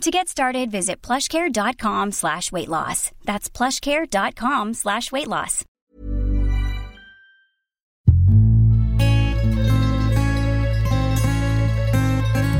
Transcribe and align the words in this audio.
To 0.00 0.10
get 0.10 0.28
started, 0.28 0.70
visit 0.70 1.00
plushcare.com 1.00 2.12
slash 2.12 2.52
weight 2.52 2.68
loss. 2.68 3.10
That's 3.24 3.48
plushcare.com 3.48 4.74
slash 4.74 5.10
weight 5.12 5.28
loss. 5.28 5.64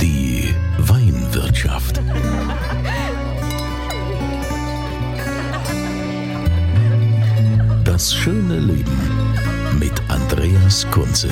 Die 0.00 0.55
Weinwirtschaft. 0.78 2.00
Das 7.84 8.14
schöne 8.14 8.58
Leben 8.58 8.98
mit 9.78 9.92
Andreas 10.08 10.86
Kunze. 10.91 11.28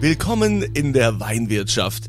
Willkommen 0.00 0.62
in 0.74 0.92
der 0.92 1.20
Weinwirtschaft. 1.20 2.04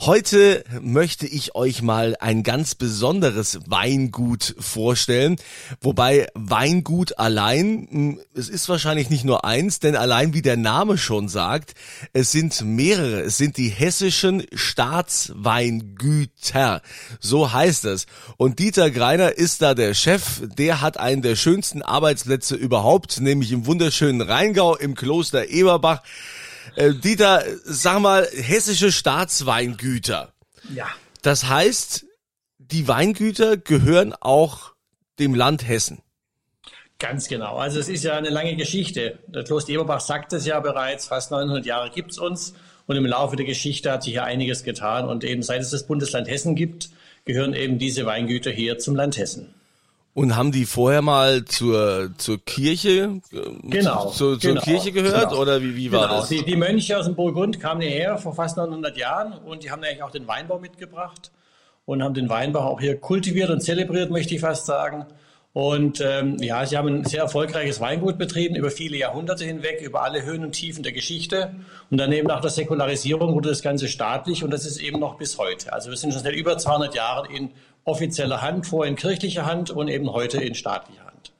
Heute 0.00 0.62
möchte 0.82 1.26
ich 1.26 1.54
euch 1.54 1.80
mal 1.80 2.16
ein 2.20 2.42
ganz 2.42 2.74
besonderes 2.74 3.60
Weingut 3.66 4.54
vorstellen. 4.58 5.36
Wobei 5.80 6.26
Weingut 6.34 7.18
allein, 7.18 7.88
hm, 7.90 8.20
es 8.34 8.50
ist 8.50 8.68
wahrscheinlich 8.68 9.08
nicht 9.08 9.24
nur 9.24 9.46
eins, 9.46 9.80
denn 9.80 9.96
allein 9.96 10.34
wie 10.34 10.42
der 10.42 10.58
Name 10.58 10.98
schon 10.98 11.28
sagt, 11.28 11.72
es 12.12 12.30
sind 12.30 12.60
mehrere. 12.60 13.22
Es 13.22 13.38
sind 13.38 13.56
die 13.56 13.70
hessischen 13.70 14.44
Staatsweingüter. 14.52 16.82
So 17.18 17.54
heißt 17.54 17.86
es. 17.86 18.04
Und 18.36 18.58
Dieter 18.58 18.90
Greiner 18.90 19.32
ist 19.32 19.62
da 19.62 19.72
der 19.74 19.94
Chef. 19.94 20.42
Der 20.58 20.82
hat 20.82 21.00
einen 21.00 21.22
der 21.22 21.36
schönsten 21.36 21.80
Arbeitsplätze 21.80 22.54
überhaupt, 22.54 23.18
nämlich 23.20 23.50
im 23.50 23.64
wunderschönen 23.64 24.20
Rheingau 24.20 24.76
im 24.76 24.94
Kloster 24.94 25.48
Eberbach. 25.48 26.02
Äh, 26.74 26.94
Dieter, 26.94 27.44
sag 27.64 28.00
mal, 28.00 28.26
hessische 28.26 28.92
Staatsweingüter. 28.92 30.32
Ja. 30.74 30.88
Das 31.22 31.48
heißt, 31.48 32.06
die 32.58 32.88
Weingüter 32.88 33.56
gehören 33.56 34.12
auch 34.12 34.74
dem 35.18 35.34
Land 35.34 35.66
Hessen. 35.66 36.02
Ganz 36.98 37.28
genau. 37.28 37.56
Also 37.56 37.78
es 37.78 37.88
ist 37.88 38.04
ja 38.04 38.16
eine 38.16 38.30
lange 38.30 38.56
Geschichte. 38.56 39.18
Der 39.26 39.44
Kloster 39.44 39.72
Eberbach 39.72 40.00
sagt 40.00 40.32
es 40.32 40.46
ja 40.46 40.60
bereits, 40.60 41.08
fast 41.08 41.30
900 41.30 41.66
Jahre 41.66 41.90
gibt 41.90 42.12
es 42.12 42.18
uns. 42.18 42.54
Und 42.86 42.96
im 42.96 43.04
Laufe 43.04 43.36
der 43.36 43.44
Geschichte 43.44 43.90
hat 43.92 44.02
sich 44.02 44.14
ja 44.14 44.24
einiges 44.24 44.62
getan. 44.62 45.06
Und 45.06 45.24
eben 45.24 45.42
seit 45.42 45.60
es 45.60 45.70
das 45.70 45.86
Bundesland 45.86 46.28
Hessen 46.28 46.54
gibt, 46.54 46.88
gehören 47.24 47.52
eben 47.52 47.78
diese 47.78 48.06
Weingüter 48.06 48.50
hier 48.50 48.78
zum 48.78 48.96
Land 48.96 49.18
Hessen. 49.18 49.54
Und 50.16 50.34
haben 50.34 50.50
die 50.50 50.64
vorher 50.64 51.02
mal 51.02 51.44
zur, 51.44 52.08
zur 52.16 52.42
Kirche, 52.42 53.20
äh, 53.34 53.38
Genau, 53.64 54.06
zu, 54.08 54.38
zur 54.38 54.38
genau, 54.38 54.62
Kirche 54.62 54.90
gehört 54.90 55.28
genau. 55.28 55.42
oder 55.42 55.60
wie, 55.60 55.76
wie 55.76 55.92
war 55.92 56.08
Genau. 56.08 56.20
das? 56.20 56.30
Die, 56.30 56.42
die 56.42 56.56
Mönche 56.56 56.98
aus 56.98 57.04
dem 57.04 57.14
Burgund 57.14 57.60
kamen 57.60 57.82
hierher 57.82 58.16
vor 58.16 58.34
fast 58.34 58.56
900 58.56 58.96
Jahren 58.96 59.34
und 59.34 59.62
die 59.62 59.70
haben 59.70 59.84
eigentlich 59.84 60.02
auch 60.02 60.10
den 60.10 60.26
Weinbau 60.26 60.58
mitgebracht 60.58 61.30
und 61.84 62.02
haben 62.02 62.14
den 62.14 62.30
Weinbau 62.30 62.60
auch 62.60 62.80
hier 62.80 62.98
kultiviert 62.98 63.50
und 63.50 63.60
zelebriert, 63.60 64.10
möchte 64.10 64.34
ich 64.34 64.40
fast 64.40 64.64
sagen. 64.64 65.04
Und 65.52 66.00
ähm, 66.02 66.38
ja, 66.38 66.64
sie 66.64 66.78
haben 66.78 66.88
ein 66.88 67.04
sehr 67.04 67.20
erfolgreiches 67.20 67.80
Weingut 67.80 68.16
betrieben 68.16 68.56
über 68.56 68.70
viele 68.70 68.96
Jahrhunderte 68.96 69.44
hinweg, 69.44 69.82
über 69.82 70.02
alle 70.02 70.22
Höhen 70.22 70.44
und 70.44 70.52
Tiefen 70.52 70.82
der 70.82 70.92
Geschichte. 70.92 71.54
Und 71.90 71.98
daneben 71.98 72.28
nach 72.28 72.40
der 72.40 72.50
Säkularisierung 72.50 73.34
wurde 73.34 73.50
das 73.50 73.60
Ganze 73.60 73.86
staatlich 73.88 74.42
und 74.44 74.50
das 74.50 74.64
ist 74.64 74.78
eben 74.78 74.98
noch 74.98 75.18
bis 75.18 75.36
heute. 75.36 75.74
Also 75.74 75.90
wir 75.90 75.96
sind 75.98 76.14
schon 76.14 76.22
seit 76.22 76.34
über 76.34 76.56
200 76.56 76.94
Jahren 76.94 77.30
in 77.30 77.50
offizieller 77.86 78.42
Hand, 78.42 78.66
vorher 78.66 78.90
in 78.90 78.96
kirchlicher 78.96 79.46
Hand 79.46 79.70
und 79.70 79.88
eben 79.88 80.10
heute 80.10 80.42
in 80.42 80.54
staatlicher 80.54 81.04
Hand. 81.04 81.32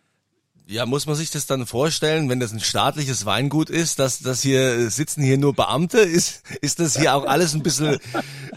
Ja, 0.68 0.84
muss 0.84 1.06
man 1.06 1.14
sich 1.14 1.30
das 1.30 1.46
dann 1.46 1.64
vorstellen, 1.64 2.28
wenn 2.28 2.40
das 2.40 2.52
ein 2.52 2.58
staatliches 2.58 3.24
Weingut 3.24 3.70
ist, 3.70 4.00
dass 4.00 4.18
das 4.18 4.42
hier 4.42 4.60
äh, 4.60 4.90
sitzen 4.90 5.22
hier 5.22 5.38
nur 5.38 5.54
Beamte? 5.54 5.98
Ist, 5.98 6.42
ist 6.60 6.80
das 6.80 6.98
hier 6.98 7.14
auch 7.14 7.24
alles 7.24 7.54
ein 7.54 7.62
bisschen 7.62 7.98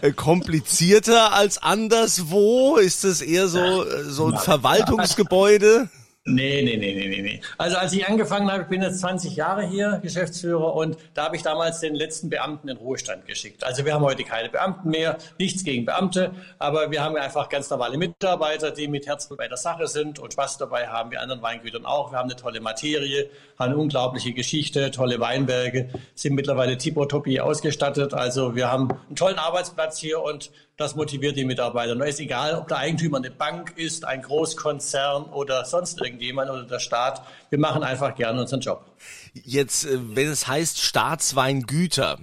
äh, 0.00 0.10
komplizierter 0.10 1.32
als 1.32 1.62
anderswo? 1.62 2.78
Ist 2.78 3.04
das 3.04 3.22
eher 3.22 3.46
so, 3.46 3.84
äh, 3.84 4.04
so 4.04 4.26
ein 4.26 4.38
Verwaltungsgebäude? 4.38 5.88
Nee, 6.34 6.62
nee, 6.62 6.76
nee, 6.76 7.08
nee, 7.08 7.22
nee. 7.22 7.40
Also 7.58 7.76
als 7.76 7.92
ich 7.92 8.06
angefangen 8.06 8.50
habe, 8.50 8.62
ich 8.62 8.68
bin 8.68 8.82
jetzt 8.82 9.00
20 9.00 9.36
Jahre 9.36 9.66
hier 9.66 9.98
Geschäftsführer 10.02 10.74
und 10.74 10.96
da 11.14 11.24
habe 11.24 11.36
ich 11.36 11.42
damals 11.42 11.80
den 11.80 11.94
letzten 11.94 12.30
Beamten 12.30 12.68
in 12.68 12.76
Ruhestand 12.76 13.26
geschickt. 13.26 13.64
Also 13.64 13.84
wir 13.84 13.94
haben 13.94 14.04
heute 14.04 14.22
keine 14.24 14.48
Beamten 14.48 14.90
mehr, 14.90 15.18
nichts 15.38 15.64
gegen 15.64 15.84
Beamte, 15.84 16.30
aber 16.58 16.90
wir 16.90 17.02
haben 17.02 17.16
einfach 17.16 17.48
ganz 17.48 17.68
normale 17.70 17.98
Mitarbeiter, 17.98 18.70
die 18.70 18.86
mit 18.86 19.06
Herzblut 19.06 19.38
bei 19.38 19.48
der 19.48 19.56
Sache 19.56 19.86
sind 19.86 20.18
und 20.18 20.32
Spaß 20.32 20.58
dabei 20.58 20.86
haben, 20.86 21.10
wie 21.10 21.16
anderen 21.16 21.42
Weingütern 21.42 21.84
auch. 21.84 22.12
Wir 22.12 22.18
haben 22.18 22.30
eine 22.30 22.38
tolle 22.38 22.60
Materie, 22.60 23.28
haben 23.58 23.72
eine 23.72 23.78
unglaubliche 23.78 24.32
Geschichte, 24.32 24.90
tolle 24.90 25.18
Weinberge, 25.20 25.90
sind 26.14 26.34
mittlerweile 26.34 26.78
tippotoppi 26.78 27.40
ausgestattet. 27.40 28.14
Also 28.14 28.54
wir 28.54 28.70
haben 28.70 28.90
einen 29.08 29.16
tollen 29.16 29.38
Arbeitsplatz 29.38 29.98
hier 29.98 30.22
und 30.22 30.50
das 30.80 30.96
motiviert 30.96 31.36
die 31.36 31.44
Mitarbeiter. 31.44 31.92
Und 31.92 32.00
es 32.00 32.14
ist 32.14 32.20
egal, 32.20 32.54
ob 32.54 32.68
der 32.68 32.78
Eigentümer 32.78 33.18
eine 33.18 33.30
Bank 33.30 33.74
ist, 33.76 34.04
ein 34.04 34.22
Großkonzern 34.22 35.24
oder 35.24 35.64
sonst 35.66 36.00
irgendjemand 36.00 36.50
oder 36.50 36.62
der 36.64 36.78
Staat. 36.78 37.22
Wir 37.50 37.58
machen 37.58 37.82
einfach 37.82 38.14
gerne 38.14 38.40
unseren 38.40 38.60
Job. 38.60 38.86
Jetzt, 39.34 39.84
äh, 39.84 39.98
wenn 40.16 40.28
es 40.28 40.48
heißt 40.48 40.80
Staatsweingüter, 40.80 42.18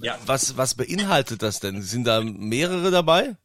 Ja. 0.00 0.16
was, 0.26 0.56
was 0.56 0.74
beinhaltet 0.74 1.42
das 1.42 1.60
denn? 1.60 1.82
Sind 1.82 2.04
da 2.06 2.20
mehrere 2.22 2.90
dabei? 2.90 3.36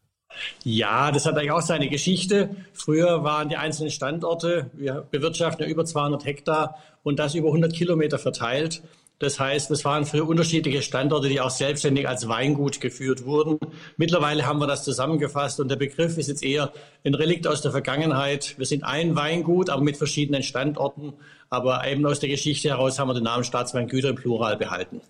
Ja, 0.63 1.12
das 1.12 1.25
hat 1.25 1.38
eigentlich 1.38 1.52
auch 1.52 1.62
seine 1.62 1.90
Geschichte. 1.90 2.56
Früher 2.74 3.24
waren 3.24 3.50
die 3.50 3.58
einzelnen 3.58 3.92
Standorte, 3.92 4.72
wir 4.74 5.06
bewirtschaften 5.12 5.63
ja 5.66 5.69
über 5.72 5.86
200 5.86 6.25
Hektar 6.25 6.78
und 7.03 7.19
das 7.19 7.36
über 7.36 7.50
100 7.50 7.74
Kilometer 7.74 8.18
verteilt. 8.18 8.81
Das 9.19 9.40
heißt, 9.40 9.72
es 9.72 9.85
waren 9.85 10.06
früher 10.06 10.28
unterschiedliche 10.28 10.81
Standorte, 10.81 11.29
die 11.29 11.40
auch 11.40 11.50
selbstständig 11.50 12.07
als 12.09 12.28
Weingut 12.28 12.81
geführt 12.81 13.25
wurden. 13.25 13.57
Mittlerweile 13.96 14.46
haben 14.46 14.59
wir 14.59 14.68
das 14.68 14.84
zusammengefasst 14.84 15.59
und 15.59 15.69
der 15.69 15.75
Begriff 15.75 16.18
ist 16.18 16.28
jetzt 16.28 16.44
eher 16.44 16.74
ein 17.06 17.13
Relikt 17.13 17.47
aus 17.47 17.62
der 17.62 17.72
Vergangenheit. 17.72 18.56
Wir 18.57 18.66
sind 18.66 18.84
ein 18.84 19.16
Weingut, 19.16 19.69
aber 19.69 19.81
mit 19.81 19.97
verschiedenen 19.97 20.44
Standorten. 20.44 21.13
Aber 21.50 21.88
eben 21.88 22.06
aus 22.06 22.19
der 22.19 22.29
Geschichte 22.29 22.69
heraus 22.69 23.00
haben 23.00 23.07
wir 23.07 23.13
den 23.13 23.24
Namen 23.24 23.44
Staatsweingüter 23.44 24.09
im 24.09 24.16
Plural 24.16 24.57
behalten. 24.57 25.01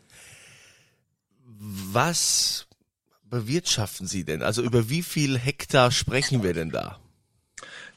Was 1.48 2.68
bewirtschaften 3.24 4.06
Sie 4.06 4.26
denn? 4.26 4.44
Also 4.44 4.62
über 4.62 4.90
wie 4.90 5.02
viel 5.02 5.38
Hektar 5.40 5.92
sprechen 5.92 6.44
wir 6.44 6.54
denn 6.54 6.70
da? 6.70 7.00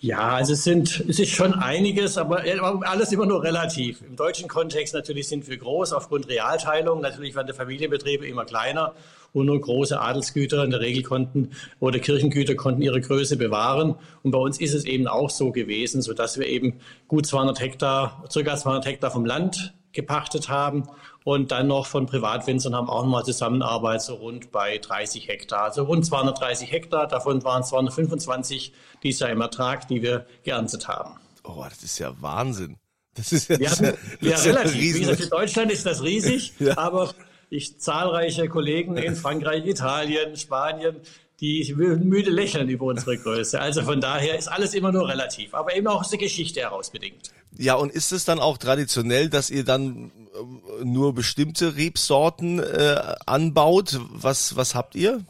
Ja, 0.07 0.37
also 0.37 0.53
es 0.53 0.63
sind, 0.63 1.05
es 1.09 1.19
ist 1.19 1.31
schon 1.31 1.53
einiges, 1.55 2.17
aber 2.17 2.45
alles 2.83 3.11
immer 3.11 3.27
nur 3.27 3.43
relativ. 3.43 4.03
Im 4.03 4.15
deutschen 4.15 4.47
Kontext 4.47 4.95
natürlich 4.95 5.27
sind 5.27 5.49
wir 5.49 5.57
groß 5.57 5.93
aufgrund 5.93 6.29
Realteilung. 6.29 7.01
Natürlich 7.01 7.35
werden 7.35 7.49
die 7.49 7.53
Familienbetriebe 7.53 8.25
immer 8.25 8.45
kleiner 8.45 8.95
und 9.33 9.47
nur 9.47 9.61
große 9.61 10.01
Adelsgüter 10.01 10.63
in 10.63 10.71
der 10.71 10.79
Regel 10.79 11.03
konnten 11.03 11.51
oder 11.81 11.99
Kirchengüter 11.99 12.55
konnten 12.55 12.83
ihre 12.83 13.01
Größe 13.01 13.37
bewahren. 13.37 13.97
Und 14.23 14.31
bei 14.31 14.39
uns 14.39 14.61
ist 14.61 14.75
es 14.75 14.85
eben 14.85 15.09
auch 15.09 15.29
so 15.29 15.51
gewesen, 15.51 16.03
so 16.03 16.15
dass 16.15 16.39
wir 16.39 16.47
eben 16.47 16.75
gut 17.09 17.27
200 17.27 17.59
Hektar, 17.59 18.23
circa 18.31 18.57
200 18.57 18.87
Hektar 18.87 19.11
vom 19.11 19.27
Land 19.27 19.75
gepachtet 19.97 20.49
haben 20.49 20.85
und 21.25 21.51
dann 21.51 21.67
noch 21.67 21.87
von 21.87 22.07
Privatwinzern 22.07 22.77
haben 22.77 22.89
auch 22.89 23.03
nochmal 23.03 23.25
Zusammenarbeit 23.25 24.01
so 24.03 24.15
rund 24.15 24.53
bei 24.53 24.79
30 24.79 25.27
Hektar. 25.27 25.65
Also 25.65 25.83
rund 25.83 26.07
230 26.07 26.71
Hektar, 26.71 27.09
davon 27.09 27.43
waren 27.43 27.65
225 27.65 28.73
dies 29.03 29.19
Jahr 29.19 29.31
im 29.31 29.41
Ertrag, 29.41 29.89
die 29.89 30.03
wir 30.03 30.27
geerntet 30.45 30.87
haben. 30.87 31.17
Oh, 31.43 31.65
das 31.69 31.83
ist 31.83 31.99
ja 31.99 32.15
Wahnsinn. 32.21 32.77
Das 33.15 33.33
ist 33.33 33.49
ja, 33.49 33.59
Wir 33.59 33.71
haben, 33.71 33.85
ja, 33.85 33.93
ja, 34.21 34.31
ja 34.31 34.43
relativ. 34.43 34.99
Gesagt, 35.01 35.21
für 35.21 35.29
Deutschland 35.29 35.73
ist 35.73 35.85
das 35.87 36.03
riesig, 36.03 36.53
Ja. 36.61 36.79
aber 36.79 37.13
ich 37.51 37.79
zahlreiche 37.81 38.49
Kollegen 38.49 38.97
in 38.97 39.17
Frankreich, 39.17 39.65
Italien, 39.67 40.37
Spanien, 40.37 41.01
die 41.41 41.75
müde 41.75 42.31
lächeln 42.31 42.69
über 42.69 42.87
unsere 42.87 43.19
Größe. 43.19 43.61
Also 43.61 43.83
von 43.83 44.01
daher 44.01 44.39
ist 44.39 44.49
alles 44.49 44.73
immer 44.75 44.93
nur 44.93 45.09
relativ, 45.09 45.55
aber 45.55 45.77
eben 45.77 45.87
auch 45.87 46.01
aus 46.01 46.11
der 46.11 46.19
Geschichte 46.19 46.61
heraus 46.61 46.91
bedingt. 46.91 47.33
Ja, 47.59 47.75
und 47.75 47.93
ist 47.93 48.13
es 48.13 48.25
dann 48.25 48.39
auch 48.39 48.59
traditionell, 48.59 49.29
dass 49.29 49.51
ihr 49.51 49.65
dann 49.65 50.11
äh, 50.35 50.85
nur 50.85 51.15
bestimmte 51.15 51.77
Rebsorten 51.77 52.59
äh, 52.59 52.97
anbaut? 53.27 54.01
Was, 54.13 54.57
was 54.57 54.75
habt 54.75 54.95
ihr? 54.95 55.25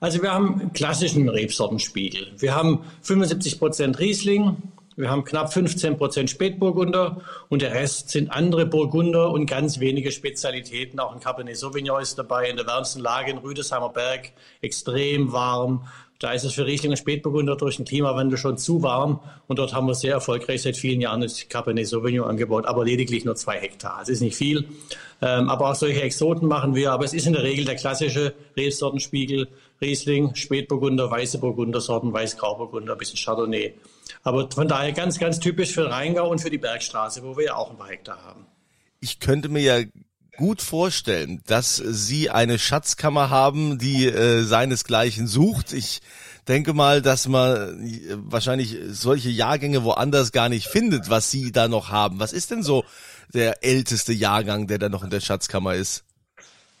Also 0.00 0.22
wir 0.22 0.32
haben 0.32 0.60
einen 0.60 0.72
klassischen 0.72 1.28
Rebsortenspiegel. 1.28 2.32
Wir 2.38 2.54
haben 2.54 2.84
75 3.02 3.58
Prozent 3.58 3.98
Riesling, 3.98 4.56
wir 5.00 5.10
haben 5.10 5.24
knapp 5.24 5.52
15 5.52 5.96
Prozent 5.96 6.30
Spätburgunder 6.30 7.22
und 7.48 7.62
der 7.62 7.72
Rest 7.72 8.10
sind 8.10 8.30
andere 8.30 8.66
Burgunder 8.66 9.30
und 9.30 9.46
ganz 9.46 9.80
wenige 9.80 10.12
Spezialitäten. 10.12 11.00
Auch 11.00 11.12
ein 11.12 11.20
Cabernet 11.20 11.56
Sauvignon 11.56 12.00
ist 12.00 12.18
dabei 12.18 12.50
in 12.50 12.56
der 12.56 12.66
wärmsten 12.66 13.00
Lage 13.00 13.30
in 13.30 13.38
Rüdesheimer 13.38 13.88
Berg, 13.88 14.32
extrem 14.60 15.32
warm. 15.32 15.86
Da 16.20 16.32
ist 16.32 16.44
es 16.44 16.52
für 16.52 16.66
Riesling 16.66 16.90
und 16.90 16.98
Spätburgunder 16.98 17.56
durch 17.56 17.76
den 17.76 17.86
Klimawandel 17.86 18.36
schon 18.36 18.58
zu 18.58 18.82
warm. 18.82 19.20
Und 19.48 19.58
dort 19.58 19.72
haben 19.72 19.86
wir 19.86 19.94
sehr 19.94 20.12
erfolgreich 20.12 20.60
seit 20.60 20.76
vielen 20.76 21.00
Jahren 21.00 21.22
das 21.22 21.48
Cabernet 21.48 21.86
Sauvignon 21.86 22.28
angebaut, 22.28 22.66
aber 22.66 22.84
lediglich 22.84 23.24
nur 23.24 23.36
zwei 23.36 23.58
Hektar. 23.58 24.00
Es 24.02 24.10
ist 24.10 24.20
nicht 24.20 24.36
viel. 24.36 24.66
Ähm, 25.22 25.48
aber 25.48 25.70
auch 25.70 25.74
solche 25.74 26.02
Exoten 26.02 26.46
machen 26.46 26.74
wir. 26.74 26.92
Aber 26.92 27.06
es 27.06 27.14
ist 27.14 27.26
in 27.26 27.32
der 27.32 27.42
Regel 27.42 27.64
der 27.64 27.76
klassische 27.76 28.34
Rebsortenspiegel. 28.54 29.48
Riesling, 29.80 30.34
Spätburgunder, 30.34 31.10
weiße 31.10 31.38
Burgundersorten, 31.38 32.12
Weiß-Grauburgunder, 32.12 32.92
ein 32.92 32.98
bisschen 32.98 33.18
Chardonnay. 33.18 33.72
Aber 34.22 34.50
von 34.50 34.68
daher 34.68 34.92
ganz, 34.92 35.18
ganz 35.18 35.40
typisch 35.40 35.72
für 35.72 35.90
Rheingau 35.90 36.28
und 36.28 36.40
für 36.40 36.50
die 36.50 36.58
Bergstraße, 36.58 37.22
wo 37.22 37.36
wir 37.36 37.46
ja 37.46 37.54
auch 37.54 37.70
ein 37.70 37.76
paar 37.76 37.88
Hektar 37.88 38.22
haben. 38.24 38.46
Ich 39.00 39.20
könnte 39.20 39.48
mir 39.48 39.62
ja 39.62 39.84
gut 40.36 40.62
vorstellen, 40.62 41.42
dass 41.46 41.76
Sie 41.76 42.30
eine 42.30 42.58
Schatzkammer 42.58 43.30
haben, 43.30 43.78
die 43.78 44.06
äh, 44.06 44.42
seinesgleichen 44.42 45.26
sucht. 45.26 45.72
Ich 45.72 46.00
denke 46.48 46.72
mal, 46.72 47.02
dass 47.02 47.28
man 47.28 47.86
äh, 47.86 48.16
wahrscheinlich 48.16 48.76
solche 48.88 49.28
Jahrgänge 49.28 49.84
woanders 49.84 50.32
gar 50.32 50.48
nicht 50.48 50.66
findet, 50.66 51.10
was 51.10 51.30
Sie 51.30 51.52
da 51.52 51.68
noch 51.68 51.90
haben. 51.90 52.20
Was 52.20 52.32
ist 52.32 52.50
denn 52.50 52.62
so 52.62 52.84
der 53.32 53.62
älteste 53.64 54.12
Jahrgang, 54.12 54.66
der 54.66 54.78
da 54.78 54.88
noch 54.88 55.04
in 55.04 55.10
der 55.10 55.20
Schatzkammer 55.20 55.74
ist? 55.74 56.04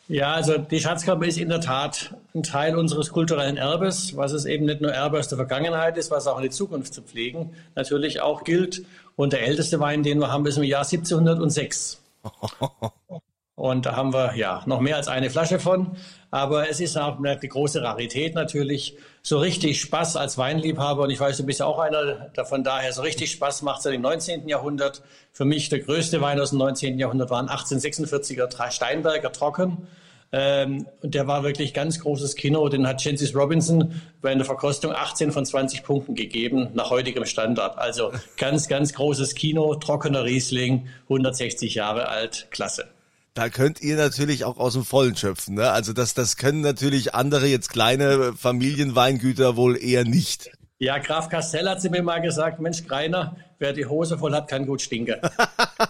Ja, 0.08 0.32
also 0.32 0.58
die 0.58 0.80
Schatzkammer 0.80 1.26
ist 1.26 1.38
in 1.38 1.48
der 1.48 1.60
Tat 1.60 2.14
ein 2.34 2.42
Teil 2.42 2.76
unseres 2.76 3.10
kulturellen 3.10 3.56
Erbes, 3.56 4.16
was 4.16 4.32
es 4.32 4.44
eben 4.44 4.66
nicht 4.66 4.80
nur 4.80 4.92
Erbe 4.92 5.18
aus 5.18 5.28
der 5.28 5.36
Vergangenheit 5.36 5.96
ist, 5.98 6.10
was 6.10 6.26
auch 6.26 6.36
in 6.38 6.44
die 6.44 6.50
Zukunft 6.50 6.94
zu 6.94 7.02
pflegen 7.02 7.54
natürlich 7.74 8.20
auch 8.20 8.44
gilt. 8.44 8.82
Und 9.16 9.32
der 9.32 9.42
älteste 9.42 9.80
Wein, 9.80 10.02
den 10.02 10.18
wir 10.18 10.30
haben, 10.30 10.46
ist 10.46 10.56
im 10.56 10.62
Jahr 10.62 10.84
1706. 10.84 12.00
Und 13.60 13.84
da 13.84 13.94
haben 13.94 14.14
wir 14.14 14.36
ja 14.36 14.62
noch 14.64 14.80
mehr 14.80 14.96
als 14.96 15.06
eine 15.06 15.28
Flasche 15.28 15.58
von. 15.58 15.94
Aber 16.30 16.70
es 16.70 16.80
ist 16.80 16.96
auch 16.96 17.18
eine 17.18 17.36
große 17.36 17.82
Rarität 17.82 18.34
natürlich. 18.34 18.96
So 19.20 19.38
richtig 19.38 19.82
Spaß 19.82 20.16
als 20.16 20.38
Weinliebhaber, 20.38 21.02
und 21.02 21.10
ich 21.10 21.20
weiß, 21.20 21.36
du 21.36 21.44
bist 21.44 21.60
ja 21.60 21.66
auch 21.66 21.78
einer 21.78 22.30
davon 22.34 22.64
daher, 22.64 22.94
so 22.94 23.02
richtig 23.02 23.32
Spaß 23.32 23.60
macht 23.60 23.80
es 23.80 23.84
ja 23.84 23.90
im 23.90 24.00
19. 24.00 24.48
Jahrhundert. 24.48 25.02
Für 25.32 25.44
mich 25.44 25.68
der 25.68 25.80
größte 25.80 26.22
Wein 26.22 26.40
aus 26.40 26.50
dem 26.50 26.58
19. 26.60 26.98
Jahrhundert 26.98 27.28
war 27.28 27.42
ein 27.42 27.50
1846er 27.50 28.70
Steinberger 28.70 29.30
Trocken. 29.30 29.86
Ähm, 30.32 30.86
und 31.00 31.14
der 31.14 31.26
war 31.26 31.42
wirklich 31.42 31.74
ganz 31.74 32.00
großes 32.00 32.36
Kino. 32.36 32.68
Den 32.68 32.86
hat 32.86 33.00
Chances 33.00 33.34
Robinson 33.34 34.00
bei 34.22 34.30
einer 34.30 34.44
Verkostung 34.44 34.92
18 34.92 35.32
von 35.32 35.44
20 35.44 35.82
Punkten 35.82 36.14
gegeben, 36.14 36.68
nach 36.74 36.90
heutigem 36.90 37.24
Standard. 37.24 37.78
Also 37.78 38.12
ganz, 38.36 38.68
ganz 38.68 38.92
großes 38.92 39.34
Kino, 39.34 39.74
trockener 39.74 40.24
Riesling, 40.24 40.88
160 41.04 41.74
Jahre 41.74 42.08
alt, 42.08 42.46
klasse 42.50 42.88
da 43.34 43.48
könnt 43.48 43.80
ihr 43.80 43.96
natürlich 43.96 44.44
auch 44.44 44.58
aus 44.58 44.74
dem 44.74 44.84
Vollen 44.84 45.16
schöpfen. 45.16 45.54
Ne? 45.54 45.70
Also 45.70 45.92
das, 45.92 46.14
das 46.14 46.36
können 46.36 46.60
natürlich 46.60 47.14
andere 47.14 47.46
jetzt 47.46 47.70
kleine 47.70 48.34
Familienweingüter 48.34 49.56
wohl 49.56 49.82
eher 49.82 50.04
nicht. 50.04 50.50
Ja, 50.82 50.96
Graf 50.96 51.28
Castell 51.28 51.68
hat 51.68 51.82
sie 51.82 51.90
mir 51.90 52.02
mal 52.02 52.22
gesagt, 52.22 52.58
Mensch, 52.58 52.86
Greiner, 52.86 53.36
wer 53.58 53.74
die 53.74 53.84
Hose 53.84 54.16
voll 54.16 54.34
hat, 54.34 54.48
kann 54.48 54.64
gut 54.64 54.80
stinken. 54.80 55.20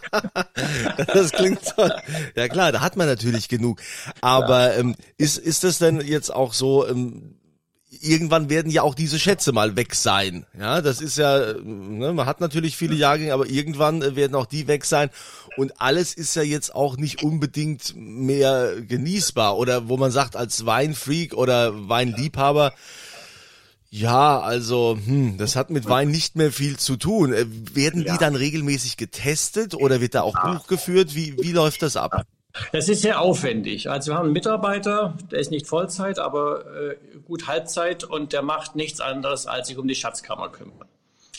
das 1.07 1.31
klingt 1.31 1.65
toll. 1.65 1.95
Ja 2.35 2.49
klar, 2.49 2.73
da 2.73 2.81
hat 2.81 2.97
man 2.97 3.07
natürlich 3.07 3.49
genug. 3.49 3.81
Aber 4.21 4.77
ähm, 4.77 4.97
ist, 5.17 5.39
ist 5.39 5.63
das 5.63 5.79
denn 5.79 6.01
jetzt 6.01 6.35
auch 6.35 6.53
so, 6.53 6.89
ähm, 6.89 7.37
irgendwann 8.01 8.51
werden 8.51 8.73
ja 8.73 8.83
auch 8.83 8.97
diese 8.97 9.21
Schätze 9.21 9.53
mal 9.53 9.77
weg 9.77 9.95
sein. 9.95 10.45
Ja, 10.59 10.81
das 10.81 11.01
ist 11.01 11.19
ja, 11.19 11.55
ne, 11.63 12.13
man 12.13 12.27
hat 12.27 12.41
natürlich 12.41 12.77
viele 12.77 12.97
Jahrgänge, 12.97 13.33
aber 13.33 13.49
irgendwann 13.49 14.03
äh, 14.03 14.17
werden 14.17 14.35
auch 14.35 14.47
die 14.47 14.67
weg 14.67 14.85
sein. 14.85 15.11
Und 15.57 15.81
alles 15.81 16.15
ist 16.15 16.35
ja 16.35 16.43
jetzt 16.43 16.75
auch 16.75 16.97
nicht 16.97 17.23
unbedingt 17.23 17.95
mehr 17.95 18.81
genießbar 18.81 19.57
oder 19.57 19.89
wo 19.89 19.97
man 19.97 20.11
sagt 20.11 20.35
als 20.35 20.67
Weinfreak 20.67 21.35
oder 21.35 21.89
Weinliebhaber, 21.89 22.73
ja, 23.93 24.39
also, 24.39 24.97
hm, 25.05 25.37
das 25.37 25.57
hat 25.57 25.71
mit 25.71 25.89
Wein 25.89 26.11
nicht 26.11 26.37
mehr 26.37 26.53
viel 26.53 26.79
zu 26.79 26.97
tun. 26.97 27.33
Äh, 27.33 27.47
werden 27.75 28.05
ja. 28.05 28.13
die 28.13 28.19
dann 28.19 28.37
regelmäßig 28.37 28.97
getestet 28.97 29.75
oder 29.75 30.01
wird 30.01 30.15
da 30.15 30.23
auch 30.23 30.41
Buch 30.41 30.69
geführt? 30.69 31.17
Wie, 31.17 31.37
wie 31.43 31.51
läuft 31.51 31.83
das 31.83 31.97
ab? 31.97 32.25
Es 32.73 32.89
ist 32.89 33.03
sehr 33.03 33.21
aufwendig. 33.21 33.91
Also 33.91 34.13
wir 34.13 34.17
haben 34.17 34.27
einen 34.27 34.33
Mitarbeiter, 34.33 35.17
der 35.31 35.41
ist 35.41 35.51
nicht 35.51 35.67
Vollzeit, 35.67 36.19
aber 36.19 36.65
äh, 36.67 36.97
gut 37.25 37.49
Halbzeit 37.49 38.05
und 38.05 38.33
der 38.33 38.43
macht 38.43 38.77
nichts 38.77 39.01
anderes, 39.01 39.47
als 39.47 39.69
sich 39.69 39.79
um 39.79 39.87
die 39.87 39.95
Schatzkammer 39.95 40.51
kümmern. 40.51 40.89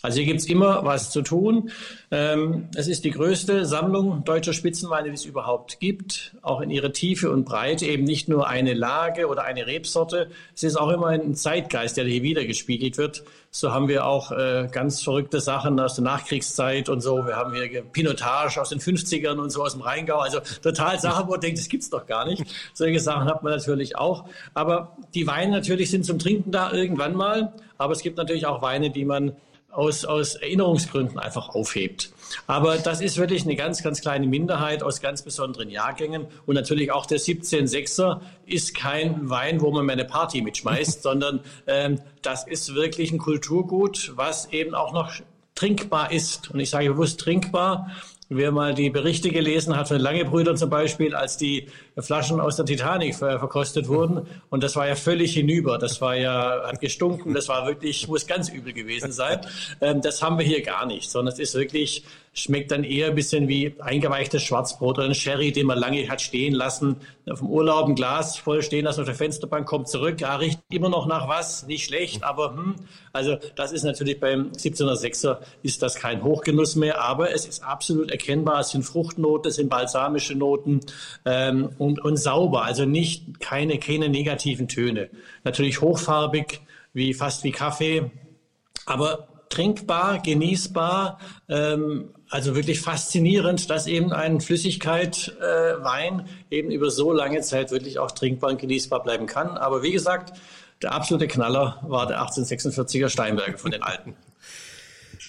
Also 0.02 0.18
hier 0.18 0.26
gibt's 0.26 0.46
immer 0.46 0.84
was 0.84 1.12
zu 1.12 1.22
tun. 1.22 1.72
Ähm, 2.10 2.70
es 2.76 2.88
ist 2.88 3.06
die 3.06 3.12
größte 3.12 3.66
Sammlung 3.66 4.24
deutscher 4.24 4.54
Spitzenweine, 4.54 5.10
die 5.10 5.16
es 5.16 5.26
überhaupt 5.26 5.80
gibt, 5.80 6.36
auch 6.42 6.62
in 6.62 6.72
ihrer 6.72 6.92
Tiefe 6.92 7.30
und 7.30 7.46
Breite, 7.46 7.86
eben 7.86 8.04
nicht 8.04 8.28
nur 8.28 8.48
eine 8.48 8.74
Lage 8.74 9.28
oder 9.28 9.44
eine 9.44 9.68
Rebsorte. 9.68 10.30
Es 10.56 10.64
ist 10.64 10.76
auch 10.76 10.90
immer 10.90 11.08
ein 11.08 11.36
Zeitgeist, 11.36 11.98
der 11.98 12.06
hier 12.06 12.24
wiedergespiegelt 12.24 12.98
wird. 12.98 13.24
So 13.52 13.74
haben 13.74 13.90
wir 13.90 14.06
auch 14.06 14.32
äh, 14.32 14.70
ganz 14.72 15.04
verrückte 15.04 15.40
Sachen 15.40 15.80
aus 15.80 15.96
der 15.96 16.06
Nachkriegszeit 16.06 16.90
und 16.90 17.02
so. 17.02 17.28
Wir 17.28 17.36
haben 17.36 17.54
hier 17.54 17.82
Pinotage 17.82 18.60
aus 18.62 18.70
den 18.70 18.80
50ern 18.80 19.38
und 19.38 19.50
so 19.50 19.62
aus 19.64 19.74
dem 19.74 19.82
Rheingau. 19.82 20.20
Also 20.20 20.40
total 20.64 21.00
Sachen, 21.00 21.28
wo 21.28 21.32
man 21.32 21.42
denkt, 21.42 21.60
das 21.60 21.68
gibt's 21.68 21.90
doch 21.90 22.06
gar 22.08 22.26
nicht. 22.26 22.44
Solche 22.74 23.00
Sachen 23.00 23.26
hat 23.26 23.44
man 23.44 23.54
natürlich 23.54 23.98
auch. 23.98 24.26
Aber 24.54 24.98
die 25.14 25.28
Weine 25.28 25.52
natürlich 25.52 25.92
sind 25.92 26.06
zum 26.06 26.18
Trinken 26.18 26.52
da 26.52 26.72
irgendwann 26.72 27.14
mal. 27.14 27.54
Aber 27.78 27.94
es 27.94 28.02
gibt 28.02 28.18
natürlich 28.18 28.46
auch 28.46 28.62
Weine, 28.62 28.90
die 28.90 29.06
man 29.06 29.34
aus, 29.72 30.06
aus 30.06 30.36
Erinnerungsgründen 30.36 31.20
einfach 31.20 31.50
aufhebt. 31.50 32.12
Aber 32.48 32.78
das 32.78 33.02
ist 33.02 33.18
wirklich 33.18 33.44
eine 33.44 33.56
ganz, 33.56 33.84
ganz 33.84 34.02
kleine 34.02 34.28
Minderheit 34.28 34.84
aus 34.84 35.02
ganz 35.02 35.22
besonderen 35.22 35.70
Jahrgängen. 35.70 36.28
Und 36.46 36.56
natürlich 36.56 36.92
auch 36.92 37.06
der 37.06 37.20
17,6er 37.20 38.22
ist 38.46 38.76
kein 38.76 39.30
Wein, 39.30 39.62
wo 39.62 39.72
man 39.72 39.86
mal 39.86 39.94
eine 39.94 40.06
Party 40.06 40.42
mitschmeißt, 40.42 41.02
sondern 41.04 41.42
ähm, 41.68 42.00
das 42.22 42.48
ist 42.48 42.76
wirklich 42.76 43.12
ein 43.12 43.18
Kulturgut, 43.18 44.14
was 44.16 44.52
eben 44.52 44.76
auch 44.76 44.94
noch 44.94 45.12
trinkbar 45.56 46.12
ist. 46.12 46.52
Und 46.52 46.60
ich 46.60 46.70
sage 46.70 46.90
bewusst 46.90 47.20
trinkbar, 47.20 47.92
Wer 48.34 48.54
mal 48.54 48.74
die 48.74 48.90
Berichte 48.90 49.30
gelesen 49.30 49.76
hat 49.76 49.90
von 49.90 50.00
Lange 50.00 50.24
Brüdern 50.24 50.56
zum 50.56 50.70
Beispiel, 50.70 51.14
als 51.14 51.36
die 51.36 51.68
Flaschen 52.00 52.40
aus 52.40 52.56
der 52.56 52.66
Titanic 52.66 53.16
verkostet 53.16 53.88
wurden, 53.88 54.28
und 54.50 54.64
das 54.64 54.76
war 54.76 54.88
ja 54.88 54.96
völlig 54.96 55.34
hinüber, 55.34 55.78
das 55.78 56.02
war 56.02 56.16
ja, 56.16 56.62
hat 56.66 56.80
gestunken, 56.80 57.34
das 57.34 57.50
war 57.50 57.68
wirklich, 57.68 58.08
muss 58.08 58.28
ganz 58.28 58.50
übel 58.50 58.74
gewesen 58.74 59.12
sein. 59.12 59.42
Ähm, 59.82 60.02
das 60.02 60.22
haben 60.22 60.38
wir 60.38 60.46
hier 60.46 60.62
gar 60.62 60.86
nicht, 60.86 61.10
sondern 61.10 61.34
es 61.34 61.40
ist 61.40 61.56
wirklich 61.56 62.04
Schmeckt 62.34 62.72
dann 62.72 62.86
eher 62.86 63.08
ein 63.08 63.16
bisschen 63.16 63.50
wie 63.50 63.76
eingeweichtes 63.80 64.42
Schwarzbrot 64.42 65.00
oder 65.00 65.08
ein 65.08 65.14
Sherry, 65.14 65.52
den 65.52 65.66
man 65.66 65.78
lange 65.78 66.08
hat 66.08 66.22
stehen 66.22 66.54
lassen. 66.54 66.96
Vom 67.36 67.50
Urlaub 67.50 67.90
ein 67.90 67.96
Glas 67.96 68.38
voll 68.38 68.62
stehen 68.62 68.86
lassen 68.86 69.02
auf 69.02 69.06
der 69.06 69.16
Fensterbank, 69.16 69.68
kommt 69.68 69.90
zurück. 69.90 70.22
Ja, 70.22 70.38
riecht 70.38 70.62
immer 70.70 70.88
noch 70.88 71.08
nach 71.08 71.28
was, 71.28 71.68
nicht 71.68 71.84
schlecht, 71.84 72.24
aber 72.24 72.54
hm. 72.56 72.76
Also 73.12 73.36
das 73.58 73.74
ist 73.74 73.84
natürlich 73.84 74.22
beim 74.22 74.52
1706er 74.54 75.40
ist 75.62 75.82
das 75.82 75.96
kein 75.96 76.24
Hochgenuss 76.24 76.78
mehr, 76.78 77.02
aber 77.02 77.34
es 77.34 77.46
ist 77.46 77.66
absolut 77.66 78.12
erkennbar. 78.12 78.62
Es 78.62 78.70
sind 78.70 78.84
Fruchtnoten, 78.84 79.50
es 79.50 79.58
sind 79.58 79.70
balsamische 79.70 80.34
Noten 80.34 80.80
ähm, 81.26 81.72
und, 81.82 82.00
und 82.00 82.18
sauber, 82.18 82.64
also 82.64 82.86
nicht 82.86 83.40
keine, 83.40 83.80
keine 83.80 84.08
negativen 84.08 84.68
Töne. 84.68 85.10
Natürlich 85.44 85.82
hochfarbig, 85.82 86.62
wie 86.94 87.16
fast 87.16 87.44
wie 87.44 87.52
Kaffee, 87.52 88.12
aber 88.86 89.28
trinkbar, 89.50 90.20
genießbar, 90.20 91.18
ähm, 91.50 92.14
also 92.30 92.56
wirklich 92.56 92.82
faszinierend, 92.82 93.72
dass 93.72 93.88
eben 93.88 94.14
ein 94.14 94.42
Flüssigkeit 94.42 95.36
äh, 95.40 95.84
Wein 95.84 96.28
eben 96.52 96.70
über 96.70 96.92
so 96.92 97.12
lange 97.12 97.42
Zeit 97.42 97.72
wirklich 97.72 97.98
auch 97.98 98.12
trinkbar 98.12 98.52
und 98.52 98.60
genießbar 98.62 99.02
bleiben 99.02 99.26
kann. 99.26 99.58
Aber 99.58 99.82
wie 99.82 99.92
gesagt, 99.92 100.38
der 100.84 100.94
absolute 100.94 101.28
Knaller 101.28 101.80
war 101.82 102.06
der 102.06 102.22
1846er 102.22 103.10
Steinberger 103.10 103.58
von 103.58 103.72
den 103.72 103.82
Alten. 103.82 104.16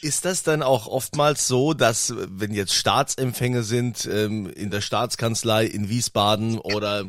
Ist 0.01 0.25
das 0.25 0.43
dann 0.43 0.63
auch 0.63 0.87
oftmals 0.87 1.47
so, 1.47 1.75
dass 1.75 2.15
wenn 2.17 2.55
jetzt 2.55 2.75
Staatsempfänge 2.75 3.63
sind 3.63 4.09
ähm, 4.11 4.51
in 4.51 4.71
der 4.71 4.81
Staatskanzlei 4.81 5.67
in 5.67 5.89
Wiesbaden 5.89 6.59
oder 6.59 7.05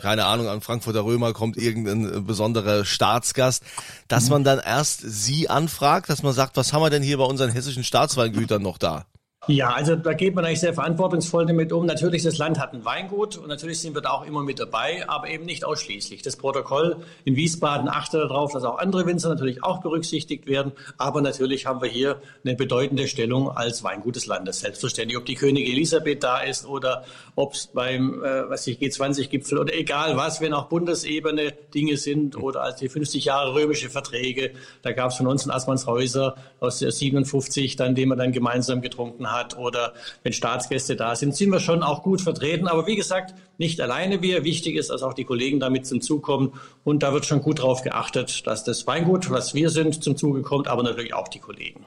keine 0.00 0.26
Ahnung 0.26 0.48
an 0.48 0.60
Frankfurter 0.60 1.04
Römer 1.04 1.32
kommt 1.32 1.56
irgendein 1.56 2.24
besonderer 2.24 2.84
Staatsgast, 2.84 3.64
dass 4.08 4.28
man 4.28 4.44
dann 4.44 4.60
erst 4.60 5.00
Sie 5.00 5.48
anfragt, 5.48 6.08
dass 6.08 6.22
man 6.22 6.34
sagt, 6.34 6.56
was 6.56 6.72
haben 6.72 6.82
wir 6.82 6.90
denn 6.90 7.02
hier 7.02 7.18
bei 7.18 7.24
unseren 7.24 7.50
hessischen 7.50 7.84
Staatsweingütern 7.84 8.62
noch 8.62 8.78
da? 8.78 9.06
Ja, 9.48 9.70
also 9.70 9.94
da 9.94 10.12
geht 10.12 10.34
man 10.34 10.44
eigentlich 10.44 10.58
sehr 10.58 10.74
verantwortungsvoll 10.74 11.46
damit 11.46 11.72
um. 11.72 11.86
Natürlich, 11.86 12.24
das 12.24 12.36
Land 12.36 12.58
hat 12.58 12.72
ein 12.72 12.84
Weingut 12.84 13.36
und 13.36 13.46
natürlich 13.46 13.80
sind 13.80 13.94
wir 13.94 14.02
da 14.02 14.10
auch 14.10 14.26
immer 14.26 14.42
mit 14.42 14.58
dabei, 14.58 15.08
aber 15.08 15.28
eben 15.28 15.44
nicht 15.44 15.64
ausschließlich. 15.64 16.22
Das 16.22 16.34
Protokoll 16.34 16.96
in 17.24 17.36
Wiesbaden 17.36 17.88
achtet 17.88 18.22
darauf, 18.22 18.52
dass 18.52 18.64
auch 18.64 18.78
andere 18.78 19.06
Winzer 19.06 19.28
natürlich 19.28 19.62
auch 19.62 19.82
berücksichtigt 19.82 20.48
werden. 20.48 20.72
Aber 20.98 21.20
natürlich 21.20 21.64
haben 21.64 21.80
wir 21.80 21.88
hier 21.88 22.20
eine 22.44 22.56
bedeutende 22.56 23.06
Stellung 23.06 23.48
als 23.48 23.84
Weingut 23.84 24.16
des 24.16 24.26
Landes. 24.26 24.58
Selbstverständlich, 24.58 25.16
ob 25.16 25.26
die 25.26 25.36
Königin 25.36 25.74
Elisabeth 25.74 26.24
da 26.24 26.40
ist 26.40 26.66
oder 26.66 27.04
ob 27.36 27.54
es 27.54 27.68
beim 27.68 28.24
äh, 28.24 28.50
was 28.50 28.66
ich, 28.66 28.80
G20-Gipfel 28.80 29.58
oder 29.58 29.74
egal 29.74 30.16
was, 30.16 30.40
wenn 30.40 30.54
auch 30.54 30.64
Bundesebene 30.64 31.52
Dinge 31.72 31.98
sind 31.98 32.36
oder 32.36 32.62
als 32.62 32.80
die 32.80 32.88
50 32.88 33.24
Jahre 33.26 33.54
römische 33.54 33.90
Verträge. 33.90 34.50
Da 34.82 34.90
gab 34.90 35.12
es 35.12 35.18
von 35.18 35.28
uns 35.28 35.44
in 35.44 35.52
Assmannshäuser 35.52 36.34
aus 36.58 36.80
der 36.80 36.90
57, 36.90 37.76
dann, 37.76 37.94
den 37.94 38.08
wir 38.08 38.16
dann 38.16 38.32
gemeinsam 38.32 38.80
getrunken 38.80 39.30
haben 39.30 39.35
hat 39.36 39.56
oder 39.56 39.92
wenn 40.22 40.32
Staatsgäste 40.32 40.96
da 40.96 41.14
sind, 41.14 41.34
sind 41.34 41.50
wir 41.50 41.60
schon 41.60 41.82
auch 41.82 42.02
gut 42.02 42.20
vertreten. 42.20 42.66
Aber 42.68 42.86
wie 42.86 42.96
gesagt, 42.96 43.34
nicht 43.58 43.80
alleine 43.80 44.22
wir. 44.22 44.44
Wichtig 44.44 44.76
ist, 44.76 44.90
dass 44.90 45.02
auch 45.02 45.14
die 45.14 45.24
Kollegen 45.24 45.60
damit 45.60 45.86
zum 45.86 46.00
Zug 46.00 46.22
kommen. 46.22 46.52
Und 46.84 47.02
da 47.02 47.12
wird 47.12 47.26
schon 47.26 47.42
gut 47.42 47.58
darauf 47.58 47.82
geachtet, 47.82 48.46
dass 48.46 48.64
das 48.64 48.86
Weingut, 48.86 49.30
was 49.30 49.54
wir 49.54 49.70
sind, 49.70 50.02
zum 50.02 50.16
Zuge 50.16 50.42
kommt, 50.42 50.68
aber 50.68 50.82
natürlich 50.82 51.14
auch 51.14 51.28
die 51.28 51.40
Kollegen. 51.40 51.86